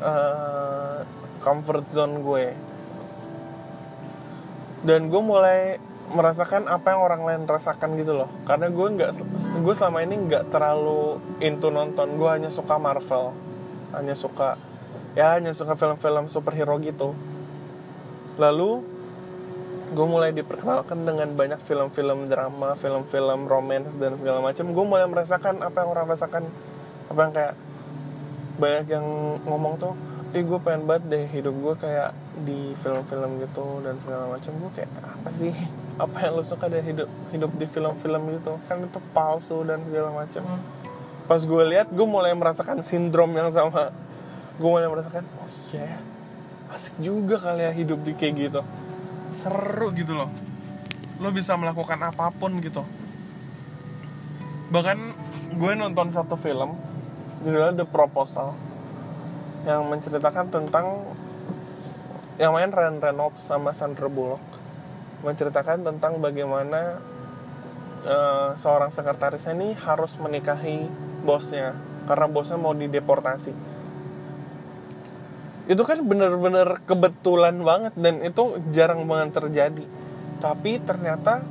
uh, 0.00 1.04
comfort 1.44 1.84
zone 1.92 2.24
gue. 2.24 2.46
Dan 4.82 5.12
gue 5.12 5.22
mulai 5.22 5.76
merasakan 6.10 6.66
apa 6.66 6.96
yang 6.96 7.00
orang 7.04 7.22
lain 7.22 7.42
rasakan 7.44 8.00
gitu 8.00 8.16
loh. 8.16 8.32
Karena 8.48 8.72
gue 8.72 8.86
nggak 8.96 9.12
gue 9.60 9.74
selama 9.76 10.00
ini 10.00 10.24
nggak 10.24 10.48
terlalu 10.48 11.20
into 11.44 11.68
nonton 11.68 12.16
gue 12.16 12.30
hanya 12.32 12.48
suka 12.48 12.80
Marvel 12.80 13.51
hanya 13.96 14.16
suka 14.16 14.56
ya 15.12 15.36
hanya 15.36 15.52
suka 15.52 15.76
film-film 15.76 16.28
superhero 16.28 16.76
gitu. 16.80 17.12
Lalu 18.40 18.84
gue 19.92 20.06
mulai 20.08 20.32
diperkenalkan 20.32 21.04
dengan 21.04 21.28
banyak 21.36 21.60
film-film 21.68 22.24
drama 22.24 22.72
film-film 22.80 23.44
romance 23.44 23.92
dan 24.00 24.16
segala 24.16 24.40
macam 24.40 24.72
gue 24.72 24.84
mulai 24.88 25.04
merasakan 25.04 25.60
apa 25.60 25.84
yang 25.84 25.88
orang 25.92 26.06
rasakan 26.08 26.48
apa 27.12 27.20
yang 27.20 27.32
kayak 27.36 27.54
banyak 28.56 28.86
yang 28.88 29.06
ngomong 29.44 29.76
tuh 29.76 29.92
ih 30.32 30.40
gue 30.48 30.56
pengen 30.64 30.88
banget 30.88 31.04
deh 31.12 31.24
hidup 31.28 31.52
gue 31.52 31.74
kayak 31.76 32.16
di 32.40 32.72
film-film 32.80 33.36
gitu 33.44 33.84
dan 33.84 34.00
segala 34.00 34.32
macam 34.32 34.52
gue 34.56 34.70
kayak 34.80 34.90
apa 34.96 35.28
sih? 35.36 35.52
Apa 36.00 36.24
yang 36.24 36.40
lo 36.40 36.42
suka 36.42 36.72
dari 36.72 36.88
hidup 36.88 37.08
hidup 37.36 37.52
di 37.60 37.68
film-film 37.68 38.32
gitu? 38.40 38.56
Kan 38.64 38.80
itu 38.80 38.96
palsu 39.12 39.60
dan 39.68 39.84
segala 39.84 40.08
macam 40.08 40.40
pas 41.26 41.40
gue 41.40 41.62
lihat 41.70 41.88
gue 41.90 42.06
mulai 42.06 42.34
merasakan 42.34 42.82
sindrom 42.82 43.30
yang 43.34 43.48
sama. 43.48 43.94
Gue 44.58 44.68
mulai 44.68 44.88
merasakan 44.90 45.24
oh 45.38 45.48
iya 45.72 45.96
yeah, 45.96 46.74
asik 46.74 46.96
juga 47.00 47.40
kali 47.40 47.64
ya 47.64 47.72
hidup 47.72 48.02
di 48.02 48.12
kayak 48.16 48.32
gitu. 48.50 48.60
Seru 49.38 49.92
gitu 49.94 50.16
loh. 50.16 50.30
Lo 51.22 51.30
bisa 51.30 51.54
melakukan 51.56 52.00
apa 52.02 52.32
pun 52.34 52.58
gitu. 52.58 52.82
Bahkan 54.72 54.98
gue 55.56 55.72
nonton 55.76 56.08
satu 56.08 56.34
film 56.34 56.74
judulnya 57.44 57.84
The 57.84 57.86
Proposal 57.86 58.56
yang 59.68 59.86
menceritakan 59.86 60.50
tentang 60.50 61.06
yang 62.40 62.56
main 62.56 62.72
Ryan 62.72 62.98
Reynolds 62.98 63.44
sama 63.44 63.76
Sandra 63.76 64.08
Bullock. 64.08 64.42
Menceritakan 65.22 65.86
tentang 65.86 66.18
bagaimana 66.18 66.98
uh, 68.02 68.58
seorang 68.58 68.90
sekretarisnya 68.90 69.54
ini 69.54 69.68
harus 69.78 70.18
menikahi 70.18 71.11
bosnya 71.22 71.78
karena 72.06 72.26
bosnya 72.26 72.58
mau 72.58 72.74
dideportasi. 72.74 73.54
Itu 75.70 75.82
kan 75.86 76.02
bener-bener 76.02 76.82
kebetulan 76.84 77.62
banget 77.62 77.94
dan 77.94 78.18
itu 78.20 78.58
jarang 78.74 79.06
banget 79.06 79.38
terjadi. 79.38 79.86
Tapi 80.42 80.82
ternyata 80.82 81.46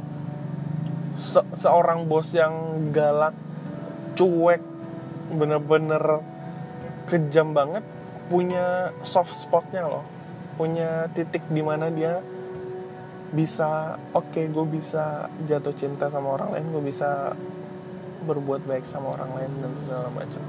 se 1.16 1.40
seorang 1.56 2.08
bos 2.08 2.36
yang 2.36 2.88
galak 2.92 3.36
cuek 4.20 4.64
bener-bener 5.32 6.20
kejam 7.08 7.56
banget 7.56 7.84
punya 8.28 8.92
soft 9.08 9.32
spotnya 9.32 9.88
loh. 9.88 10.04
Punya 10.60 11.08
titik 11.16 11.48
di 11.48 11.64
mana 11.64 11.88
dia 11.88 12.20
bisa 13.32 13.96
oke 14.12 14.36
okay, 14.36 14.52
gue 14.52 14.66
bisa 14.68 15.32
jatuh 15.48 15.72
cinta 15.72 16.12
sama 16.12 16.36
orang 16.36 16.52
lain 16.52 16.68
gue 16.68 16.84
bisa 16.92 17.32
berbuat 18.24 18.64
baik 18.66 18.86
sama 18.88 19.18
orang 19.18 19.32
lain 19.38 19.52
dan 19.62 19.72
segala 19.84 20.08
macam. 20.14 20.44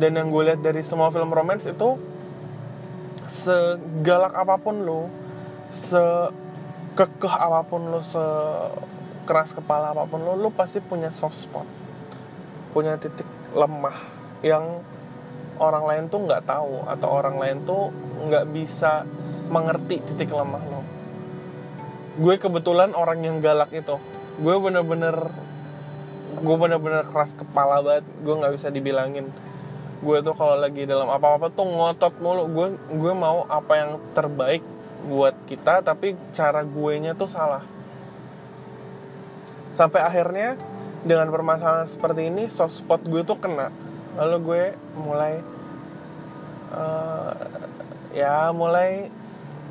Dan 0.00 0.10
yang 0.16 0.28
gue 0.32 0.42
lihat 0.48 0.60
dari 0.64 0.80
semua 0.80 1.12
film 1.12 1.28
romance 1.32 1.68
itu 1.68 2.00
segalak 3.28 4.34
apa 4.34 4.56
pun 4.58 4.82
lo 4.82 5.06
sekekeh 5.70 7.30
apa 7.30 7.62
pun 7.68 7.92
lo 7.92 8.00
sekeras 8.02 9.54
kepala 9.54 9.94
apa 9.94 10.08
pun 10.08 10.24
lo 10.24 10.34
lo 10.34 10.48
pasti 10.50 10.80
punya 10.80 11.12
soft 11.12 11.36
spot. 11.36 11.68
Punya 12.72 12.96
titik 12.96 13.26
lemah 13.52 13.96
yang 14.40 14.80
orang 15.60 15.84
lain 15.84 16.04
tuh 16.08 16.24
nggak 16.24 16.48
tahu 16.48 16.88
atau 16.88 17.08
orang 17.12 17.36
lain 17.36 17.56
tuh 17.68 17.92
nggak 18.24 18.48
bisa 18.52 19.04
mengerti 19.52 20.00
titik 20.00 20.32
lemah 20.32 20.64
lo 20.64 20.80
gue 22.20 22.36
kebetulan 22.36 22.92
orang 22.92 23.24
yang 23.24 23.40
galak 23.40 23.72
itu. 23.72 23.96
Gue 24.40 24.56
bener-bener 24.60 25.32
gue 26.38 26.56
bener-bener 26.56 27.02
keras 27.06 27.34
kepala 27.34 27.82
banget. 27.82 28.06
Gue 28.22 28.34
nggak 28.38 28.52
bisa 28.54 28.68
dibilangin. 28.70 29.26
Gue 30.00 30.22
tuh 30.24 30.32
kalau 30.32 30.56
lagi 30.56 30.86
dalam 30.86 31.10
apa-apa 31.10 31.50
tuh 31.50 31.66
ngotot 31.66 32.14
mulu. 32.22 32.46
Gue 32.50 32.66
gue 32.94 33.12
mau 33.14 33.44
apa 33.50 33.72
yang 33.74 33.90
terbaik 34.14 34.62
buat 35.10 35.34
kita 35.48 35.80
tapi 35.82 36.14
cara 36.36 36.62
gue 36.62 36.92
nya 37.02 37.12
tuh 37.18 37.28
salah. 37.28 37.66
Sampai 39.74 40.02
akhirnya 40.04 40.54
dengan 41.02 41.32
permasalahan 41.32 41.88
seperti 41.88 42.28
ini 42.28 42.46
soft 42.46 42.78
spot 42.78 43.02
gue 43.02 43.26
tuh 43.26 43.38
kena. 43.38 43.72
Lalu 44.14 44.36
gue 44.42 44.64
mulai 44.98 45.40
uh, 46.74 47.34
ya 48.14 48.50
mulai 48.50 49.10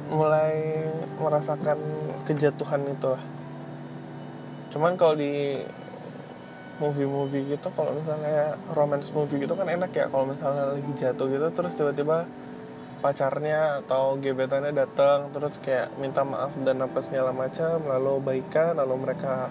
mulai 0.10 0.90
merasakan 1.22 1.78
kejatuhan 2.26 2.82
itu 2.90 3.14
cuman 4.70 4.98
kalau 4.98 5.18
di 5.18 5.62
movie-movie 6.80 7.60
gitu 7.60 7.68
kalau 7.76 7.92
misalnya 7.94 8.56
romance 8.72 9.12
movie 9.12 9.44
gitu 9.44 9.54
kan 9.54 9.68
enak 9.68 9.92
ya 9.92 10.08
kalau 10.08 10.26
misalnya 10.26 10.74
lagi 10.74 10.92
jatuh 10.96 11.28
gitu 11.28 11.48
terus 11.52 11.76
tiba-tiba 11.76 12.26
pacarnya 13.00 13.80
atau 13.84 14.20
gebetannya 14.20 14.76
datang 14.76 15.32
terus 15.32 15.56
kayak 15.60 15.92
minta 16.00 16.24
maaf 16.24 16.52
dan 16.64 16.84
apa 16.84 17.00
segala 17.00 17.32
macam 17.32 17.80
lalu 17.88 18.20
baikan 18.20 18.76
lalu 18.76 19.08
mereka 19.08 19.48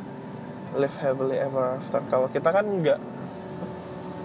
live 0.76 0.96
happily 1.00 1.40
ever 1.40 1.80
after. 1.80 2.04
Kalau 2.12 2.28
kita 2.28 2.48
kan 2.52 2.64
enggak 2.68 3.00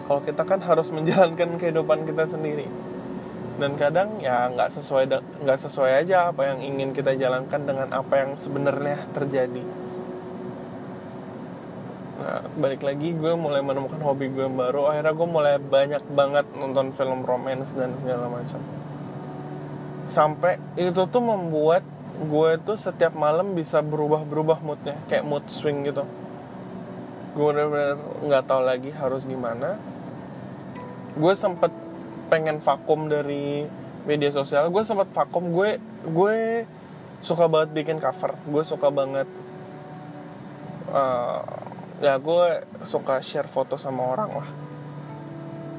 kalau 0.03 0.19
kita 0.27 0.43
kan 0.43 0.59
harus 0.59 0.91
menjalankan 0.91 1.55
kehidupan 1.55 2.03
kita 2.03 2.27
sendiri. 2.27 2.67
Dan 3.53 3.79
kadang 3.79 4.19
ya 4.19 4.51
nggak 4.51 4.75
sesuai 4.75 5.07
nggak 5.45 5.59
sesuai 5.61 6.03
aja 6.03 6.33
apa 6.33 6.51
yang 6.51 6.59
ingin 6.59 6.91
kita 6.91 7.15
jalankan 7.15 7.63
dengan 7.63 7.87
apa 7.95 8.13
yang 8.19 8.35
sebenarnya 8.35 9.07
terjadi 9.15 9.63
Nah, 12.23 12.39
balik 12.55 12.87
lagi 12.87 13.11
gue 13.11 13.35
mulai 13.35 13.59
menemukan 13.59 13.99
hobi 13.99 14.31
gue 14.31 14.47
yang 14.47 14.55
baru. 14.55 14.87
Akhirnya 14.87 15.11
gue 15.11 15.27
mulai 15.27 15.59
banyak 15.59 16.03
banget 16.15 16.47
nonton 16.55 16.95
film 16.95 17.27
romance 17.27 17.75
dan 17.75 17.91
segala 17.99 18.31
macam. 18.31 18.63
Sampai 20.07 20.55
itu 20.79 21.03
tuh 21.03 21.19
membuat 21.19 21.83
gue 22.23 22.51
tuh 22.63 22.79
setiap 22.79 23.11
malam 23.11 23.51
bisa 23.51 23.83
berubah-berubah 23.83 24.63
moodnya, 24.63 24.95
kayak 25.11 25.27
mood 25.27 25.43
swing 25.51 25.83
gitu. 25.83 26.07
Gue 27.35 27.43
bener-bener 27.51 27.99
nggak 28.23 28.43
tahu 28.47 28.61
lagi 28.63 28.95
harus 28.95 29.27
gimana. 29.27 29.75
Gue 31.19 31.35
sempet 31.35 31.75
pengen 32.31 32.63
vakum 32.63 33.11
dari 33.11 33.67
media 34.07 34.31
sosial. 34.31 34.71
Gue 34.71 34.87
sempet 34.87 35.11
vakum. 35.11 35.51
Gue 35.51 35.75
gue 36.07 36.63
suka 37.23 37.47
banget 37.47 37.71
bikin 37.71 37.97
cover 38.03 38.35
gue 38.35 38.63
suka 38.67 38.91
banget 38.91 39.25
uh, 40.91 41.62
ya 42.01 42.17
gue 42.17 42.65
suka 42.87 43.21
share 43.21 43.49
foto 43.49 43.77
sama 43.77 44.01
orang 44.15 44.31
lah. 44.33 44.49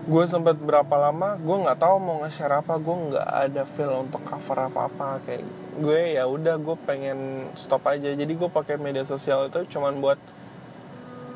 Gue 0.04 0.28
sempat 0.28 0.60
berapa 0.60 0.92
lama 1.00 1.40
gue 1.40 1.56
nggak 1.64 1.80
tahu 1.80 1.96
mau 1.96 2.20
nge-share 2.22 2.60
apa 2.60 2.76
gue 2.76 2.96
nggak 3.08 3.28
ada 3.48 3.62
feel 3.64 4.04
untuk 4.04 4.20
cover 4.28 4.68
apa 4.68 4.92
apa 4.92 5.06
kayak 5.24 5.42
gue 5.80 6.00
ya 6.20 6.28
udah 6.28 6.60
gue 6.60 6.76
pengen 6.84 7.48
stop 7.56 7.88
aja. 7.88 8.12
Jadi 8.12 8.32
gue 8.36 8.48
pakai 8.52 8.76
media 8.76 9.08
sosial 9.08 9.48
itu 9.48 9.64
cuman 9.72 9.98
buat 10.04 10.20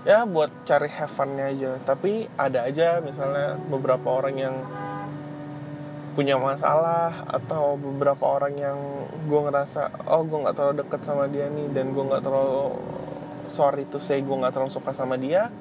ya 0.04 0.28
buat 0.28 0.52
cari 0.68 0.92
have 0.92 1.10
fun-nya 1.10 1.48
aja. 1.50 1.72
Tapi 1.82 2.28
ada 2.36 2.68
aja 2.68 3.00
misalnya 3.00 3.56
beberapa 3.72 4.20
orang 4.20 4.36
yang 4.36 4.56
punya 6.18 6.34
masalah 6.34 7.30
atau 7.30 7.78
beberapa 7.78 8.26
orang 8.26 8.58
yang 8.58 8.78
gue 9.30 9.38
ngerasa 9.38 10.10
oh 10.10 10.26
gue 10.26 10.38
nggak 10.42 10.56
terlalu 10.58 10.74
deket 10.82 11.00
sama 11.06 11.30
dia 11.30 11.46
nih 11.46 11.70
dan 11.70 11.94
gue 11.94 12.02
nggak 12.02 12.26
terlalu 12.26 12.74
sorry 13.50 13.84
to 13.88 13.98
say 13.98 14.20
gue 14.20 14.36
nggak 14.36 14.54
terlalu 14.54 14.72
suka 14.72 14.94
sama 14.96 15.18
dia. 15.20 15.52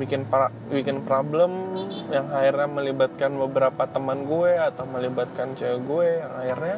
Bikin 0.00 0.24
para, 0.28 0.48
bikin 0.72 1.04
problem 1.04 1.76
yang 2.08 2.32
akhirnya 2.32 2.68
melibatkan 2.70 3.36
beberapa 3.36 3.84
teman 3.84 4.24
gue 4.24 4.56
atau 4.56 4.88
melibatkan 4.88 5.52
cewek 5.58 5.80
gue 5.84 6.06
yang 6.24 6.32
akhirnya 6.40 6.76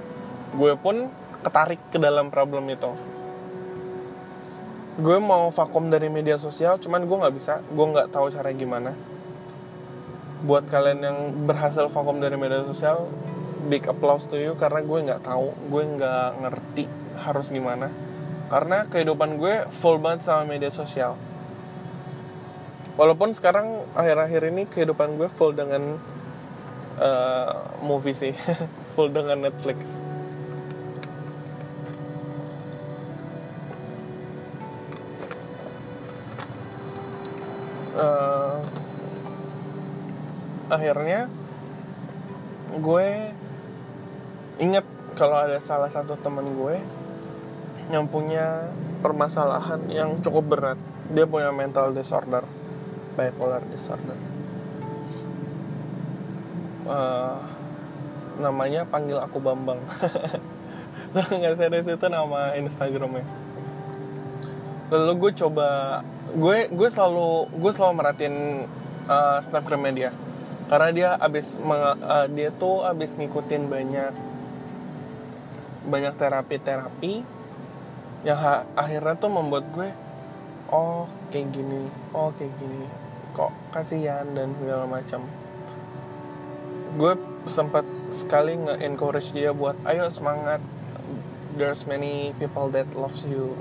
gue 0.52 0.72
pun 0.74 0.96
ketarik 1.46 1.80
ke 1.94 1.98
dalam 2.02 2.34
problem 2.34 2.66
itu. 2.70 2.90
Gue 4.98 5.16
mau 5.22 5.48
vakum 5.54 5.88
dari 5.88 6.12
media 6.12 6.36
sosial 6.36 6.82
cuman 6.82 7.06
gue 7.06 7.16
nggak 7.22 7.34
bisa. 7.36 7.54
Gue 7.70 7.86
nggak 7.94 8.10
tahu 8.10 8.28
cara 8.34 8.50
gimana. 8.50 8.92
Buat 10.42 10.66
kalian 10.66 11.00
yang 11.00 11.18
berhasil 11.46 11.86
vakum 11.86 12.18
dari 12.18 12.34
media 12.34 12.66
sosial 12.66 13.06
big 13.70 13.86
applause 13.86 14.26
to 14.26 14.34
you 14.34 14.58
karena 14.58 14.82
gue 14.82 14.98
nggak 14.98 15.22
tahu. 15.22 15.54
Gue 15.70 15.82
nggak 15.86 16.42
ngerti 16.42 16.84
harus 17.22 17.54
gimana 17.54 18.11
karena 18.52 18.84
kehidupan 18.84 19.40
gue 19.40 19.64
full 19.80 19.96
banget 19.96 20.28
sama 20.28 20.44
media 20.44 20.68
sosial. 20.68 21.16
Walaupun 23.00 23.32
sekarang 23.32 23.88
akhir-akhir 23.96 24.52
ini 24.52 24.68
kehidupan 24.68 25.16
gue 25.16 25.32
full 25.32 25.56
dengan 25.56 25.96
uh, 27.00 27.80
movie 27.80 28.12
sih. 28.12 28.36
Full 28.92 29.08
dengan 29.08 29.48
Netflix. 29.48 29.96
Uh, 37.96 38.60
akhirnya 40.68 41.32
gue 42.76 43.06
inget 44.60 44.84
kalau 45.16 45.40
ada 45.40 45.56
salah 45.56 45.88
satu 45.88 46.20
teman 46.20 46.52
gue 46.52 47.01
yang 47.92 48.08
punya 48.08 48.72
permasalahan 49.04 49.84
yang 49.92 50.16
cukup 50.24 50.44
berat. 50.48 50.78
Dia 51.12 51.28
punya 51.28 51.52
mental 51.52 51.92
disorder 51.92 52.42
bipolar 53.12 53.60
disorder. 53.68 54.16
Uh, 56.88 57.38
namanya 58.40 58.88
panggil 58.88 59.20
aku 59.20 59.38
Bambang. 59.38 59.78
Nggak 61.12 61.60
serius 61.60 61.86
itu 61.86 62.06
nama 62.08 62.56
Instagramnya? 62.56 63.28
Lalu 64.88 65.12
gue 65.20 65.32
coba 65.44 66.00
gue 66.32 66.72
gue 66.72 66.88
selalu 66.88 67.52
gue 67.52 67.72
selalu 67.76 67.92
merhatiin 68.00 68.36
uh, 69.06 69.38
snapgramnya 69.44 69.92
dia. 69.92 70.10
Karena 70.72 70.88
dia 70.88 71.10
abis 71.20 71.60
uh, 71.60 72.26
dia 72.32 72.48
tuh 72.56 72.88
abis 72.88 73.12
ngikutin 73.20 73.68
banyak 73.68 74.12
banyak 75.82 76.14
terapi-terapi 76.16 77.41
yang 78.22 78.38
akhirnya 78.78 79.18
tuh 79.18 79.30
membuat 79.30 79.66
gue 79.74 79.90
oh 80.70 81.10
kayak 81.34 81.50
gini 81.50 81.90
oh 82.14 82.30
kayak 82.38 82.54
gini 82.62 82.86
kok 83.32 83.52
kasihan 83.72 84.28
dan 84.36 84.52
segala 84.60 84.84
macam. 84.84 85.24
Gue 87.00 87.16
sempat 87.48 87.88
sekali 88.12 88.54
nge-encourage 88.60 89.32
dia 89.32 89.56
buat 89.56 89.74
ayo 89.88 90.12
semangat 90.12 90.60
there's 91.56 91.88
many 91.88 92.36
people 92.36 92.68
that 92.68 92.84
loves 92.92 93.24
you. 93.24 93.56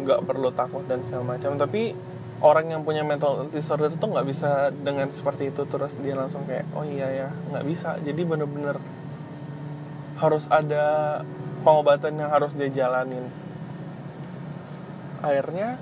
Nggak 0.00 0.28
perlu 0.28 0.52
takut 0.52 0.84
dan 0.84 1.00
segala 1.08 1.36
macam. 1.36 1.56
Tapi 1.56 1.96
orang 2.44 2.76
yang 2.76 2.82
punya 2.84 3.00
mental 3.00 3.48
disorder 3.48 3.88
itu 3.88 4.04
nggak 4.04 4.26
bisa 4.28 4.68
dengan 4.68 5.08
seperti 5.08 5.48
itu. 5.48 5.64
Terus 5.64 5.96
dia 5.96 6.12
langsung 6.12 6.44
kayak 6.44 6.68
oh 6.76 6.84
iya 6.84 7.08
ya 7.08 7.28
nggak 7.52 7.64
bisa. 7.64 7.96
Jadi 8.04 8.20
bener-bener 8.20 8.76
harus 10.20 10.44
ada 10.52 11.18
pengobatan 11.62 12.18
yang 12.18 12.30
harus 12.30 12.52
dia 12.58 12.68
jalanin. 12.68 13.30
Akhirnya 15.22 15.78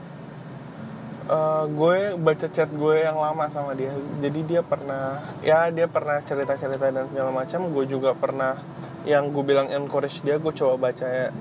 uh, 1.26 1.64
gue 1.66 2.14
baca 2.20 2.46
chat 2.52 2.68
gue 2.68 2.96
yang 3.00 3.16
lama 3.16 3.48
sama 3.48 3.72
dia. 3.72 3.96
Jadi 4.20 4.40
dia 4.44 4.60
pernah 4.60 5.24
ya 5.40 5.72
dia 5.72 5.88
pernah 5.88 6.20
cerita 6.22 6.54
cerita 6.60 6.92
dan 6.92 7.08
segala 7.08 7.32
macam. 7.32 7.72
Gue 7.72 7.88
juga 7.88 8.12
pernah 8.12 8.60
yang 9.08 9.32
gue 9.32 9.42
bilang 9.42 9.72
encourage 9.72 10.20
dia 10.20 10.36
gue 10.36 10.52
coba 10.52 10.92
baca 10.92 11.32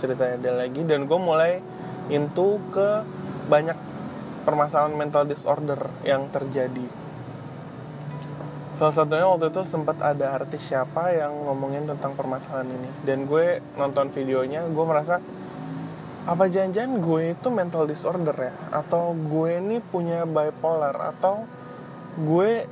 ceritanya 0.00 0.36
dia 0.40 0.54
lagi. 0.56 0.80
Dan 0.88 1.04
gue 1.04 1.18
mulai 1.20 1.60
into 2.08 2.58
ke 2.72 3.04
banyak 3.46 3.76
permasalahan 4.48 4.96
mental 4.96 5.28
disorder 5.28 5.78
yang 6.02 6.32
terjadi. 6.32 7.01
Salah 8.72 8.94
satunya 8.96 9.28
waktu 9.28 9.52
itu 9.52 9.62
sempat 9.68 10.00
ada 10.00 10.32
artis 10.32 10.64
siapa 10.64 11.12
yang 11.12 11.44
ngomongin 11.44 11.84
tentang 11.84 12.16
permasalahan 12.16 12.72
ini. 12.72 12.90
Dan 13.04 13.28
gue 13.28 13.60
nonton 13.76 14.08
videonya 14.08 14.64
gue 14.64 14.84
merasa 14.88 15.20
apa 16.22 16.46
janjian 16.48 17.02
gue 17.04 17.36
itu 17.36 17.48
mental 17.52 17.84
disorder 17.84 18.32
ya? 18.32 18.54
Atau 18.72 19.12
gue 19.12 19.60
ini 19.60 19.76
punya 19.84 20.24
bipolar? 20.24 20.96
Atau 21.12 21.44
gue 22.16 22.64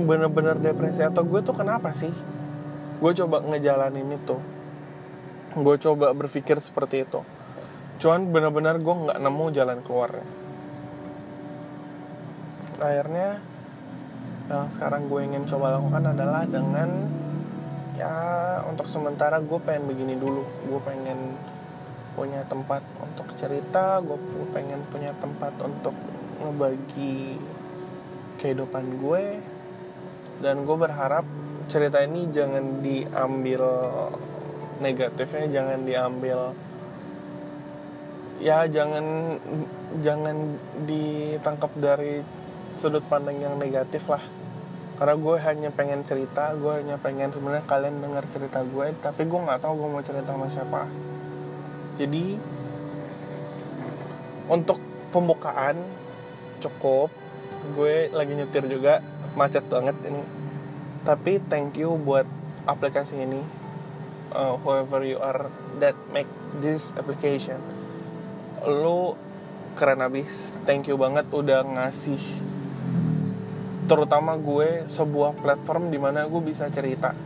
bener-bener 0.00 0.56
depresi? 0.56 1.04
Atau 1.04 1.28
gue 1.28 1.44
tuh 1.44 1.52
kenapa 1.52 1.92
sih? 1.92 2.12
Gue 2.96 3.12
coba 3.12 3.44
ngejalanin 3.44 4.08
itu. 4.08 4.40
Gue 5.60 5.76
coba 5.76 6.16
berpikir 6.16 6.56
seperti 6.56 7.04
itu. 7.04 7.20
Cuman 8.00 8.32
bener-bener 8.32 8.80
gue 8.80 8.94
nggak 8.94 9.18
nemu 9.20 9.44
jalan 9.52 9.78
keluarnya. 9.84 10.26
Akhirnya 12.78 13.42
yang 14.48 14.72
sekarang 14.72 15.12
gue 15.12 15.20
ingin 15.28 15.44
coba 15.44 15.76
lakukan 15.76 16.04
adalah 16.16 16.48
dengan 16.48 16.88
ya 18.00 18.16
untuk 18.64 18.88
sementara 18.88 19.38
gue 19.44 19.58
pengen 19.60 19.84
begini 19.84 20.16
dulu. 20.16 20.44
Gue 20.68 20.80
pengen 20.82 21.36
punya 22.16 22.42
tempat 22.48 22.82
untuk 22.98 23.30
cerita 23.38 24.02
gue 24.02 24.18
pengen 24.50 24.82
punya 24.90 25.14
tempat 25.20 25.54
untuk 25.60 25.94
ngebagi 26.40 27.36
kehidupan 28.40 29.04
gue. 29.04 29.24
Dan 30.38 30.64
gue 30.64 30.76
berharap 30.78 31.26
cerita 31.68 32.00
ini 32.00 32.32
jangan 32.32 32.80
diambil 32.80 33.62
negatifnya 34.78 35.46
jangan 35.50 35.82
diambil 35.84 36.38
ya 38.38 38.64
jangan 38.70 39.36
jangan 39.98 40.56
ditangkap 40.86 41.72
dari 41.74 42.22
sudut 42.78 43.02
pandang 43.10 43.42
yang 43.42 43.58
negatif 43.58 44.06
lah. 44.06 44.22
Karena 44.94 45.14
gue 45.18 45.36
hanya 45.42 45.70
pengen 45.74 46.06
cerita 46.06 46.54
gue 46.54 46.72
hanya 46.78 46.98
pengen 46.98 47.34
sebenarnya 47.34 47.66
kalian 47.66 48.02
dengar 48.02 48.26
cerita 48.30 48.62
gue 48.66 48.94
tapi 48.98 49.26
gue 49.26 49.40
nggak 49.46 49.62
tahu 49.62 49.74
gue 49.82 49.88
mau 49.90 50.02
cerita 50.02 50.30
sama 50.30 50.46
siapa. 50.46 50.86
Jadi 51.98 52.38
untuk 54.46 54.78
pembukaan 55.10 55.76
cukup. 56.62 57.10
Gue 57.74 58.08
lagi 58.14 58.38
nyetir 58.38 58.64
juga 58.70 59.02
macet 59.34 59.66
banget 59.66 59.98
ini. 60.06 60.22
Tapi 61.02 61.42
thank 61.50 61.74
you 61.78 61.98
buat 61.98 62.26
aplikasi 62.66 63.18
ini. 63.18 63.42
Uh, 64.28 64.60
whoever 64.60 65.00
you 65.02 65.16
are 65.18 65.48
that 65.80 65.96
make 66.12 66.28
this 66.60 66.92
application. 66.94 67.58
Lu 68.62 69.16
keren 69.74 70.04
abis. 70.04 70.58
Thank 70.68 70.90
you 70.90 70.98
banget 71.00 71.26
udah 71.32 71.64
ngasih 71.64 72.47
terutama 73.88 74.36
gue 74.36 74.84
sebuah 74.84 75.40
platform 75.40 75.88
di 75.88 75.96
mana 75.96 76.28
gue 76.28 76.42
bisa 76.44 76.68
cerita. 76.68 77.16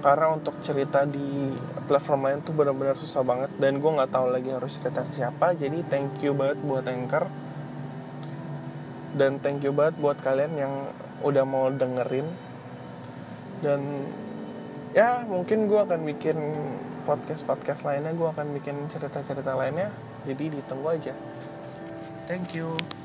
Karena 0.00 0.34
untuk 0.34 0.58
cerita 0.66 1.06
di 1.06 1.54
platform 1.86 2.20
lain 2.26 2.38
tuh 2.42 2.56
benar-benar 2.56 2.98
susah 2.98 3.22
banget 3.22 3.50
dan 3.60 3.78
gue 3.78 3.90
nggak 3.90 4.10
tahu 4.10 4.26
lagi 4.34 4.50
harus 4.50 4.76
cerita 4.82 5.06
ke 5.06 5.12
siapa. 5.14 5.54
Jadi 5.54 5.86
thank 5.86 6.18
you 6.20 6.34
banget 6.34 6.58
buat 6.66 6.84
anchor. 6.90 7.30
Dan 9.14 9.38
thank 9.38 9.62
you 9.62 9.70
banget 9.70 9.94
buat 10.02 10.18
kalian 10.18 10.52
yang 10.58 10.74
udah 11.22 11.44
mau 11.46 11.70
dengerin. 11.70 12.26
Dan 13.62 14.10
ya 14.90 15.22
mungkin 15.28 15.70
gue 15.70 15.78
akan 15.78 16.02
bikin 16.02 16.38
podcast 17.06 17.46
podcast 17.46 17.86
lainnya 17.86 18.10
gue 18.10 18.28
akan 18.28 18.56
bikin 18.58 18.90
cerita 18.90 19.22
cerita 19.22 19.54
lainnya. 19.54 19.94
Jadi 20.26 20.58
ditunggu 20.58 20.88
aja. 20.90 21.14
Thank 22.26 22.56
you 22.58 22.99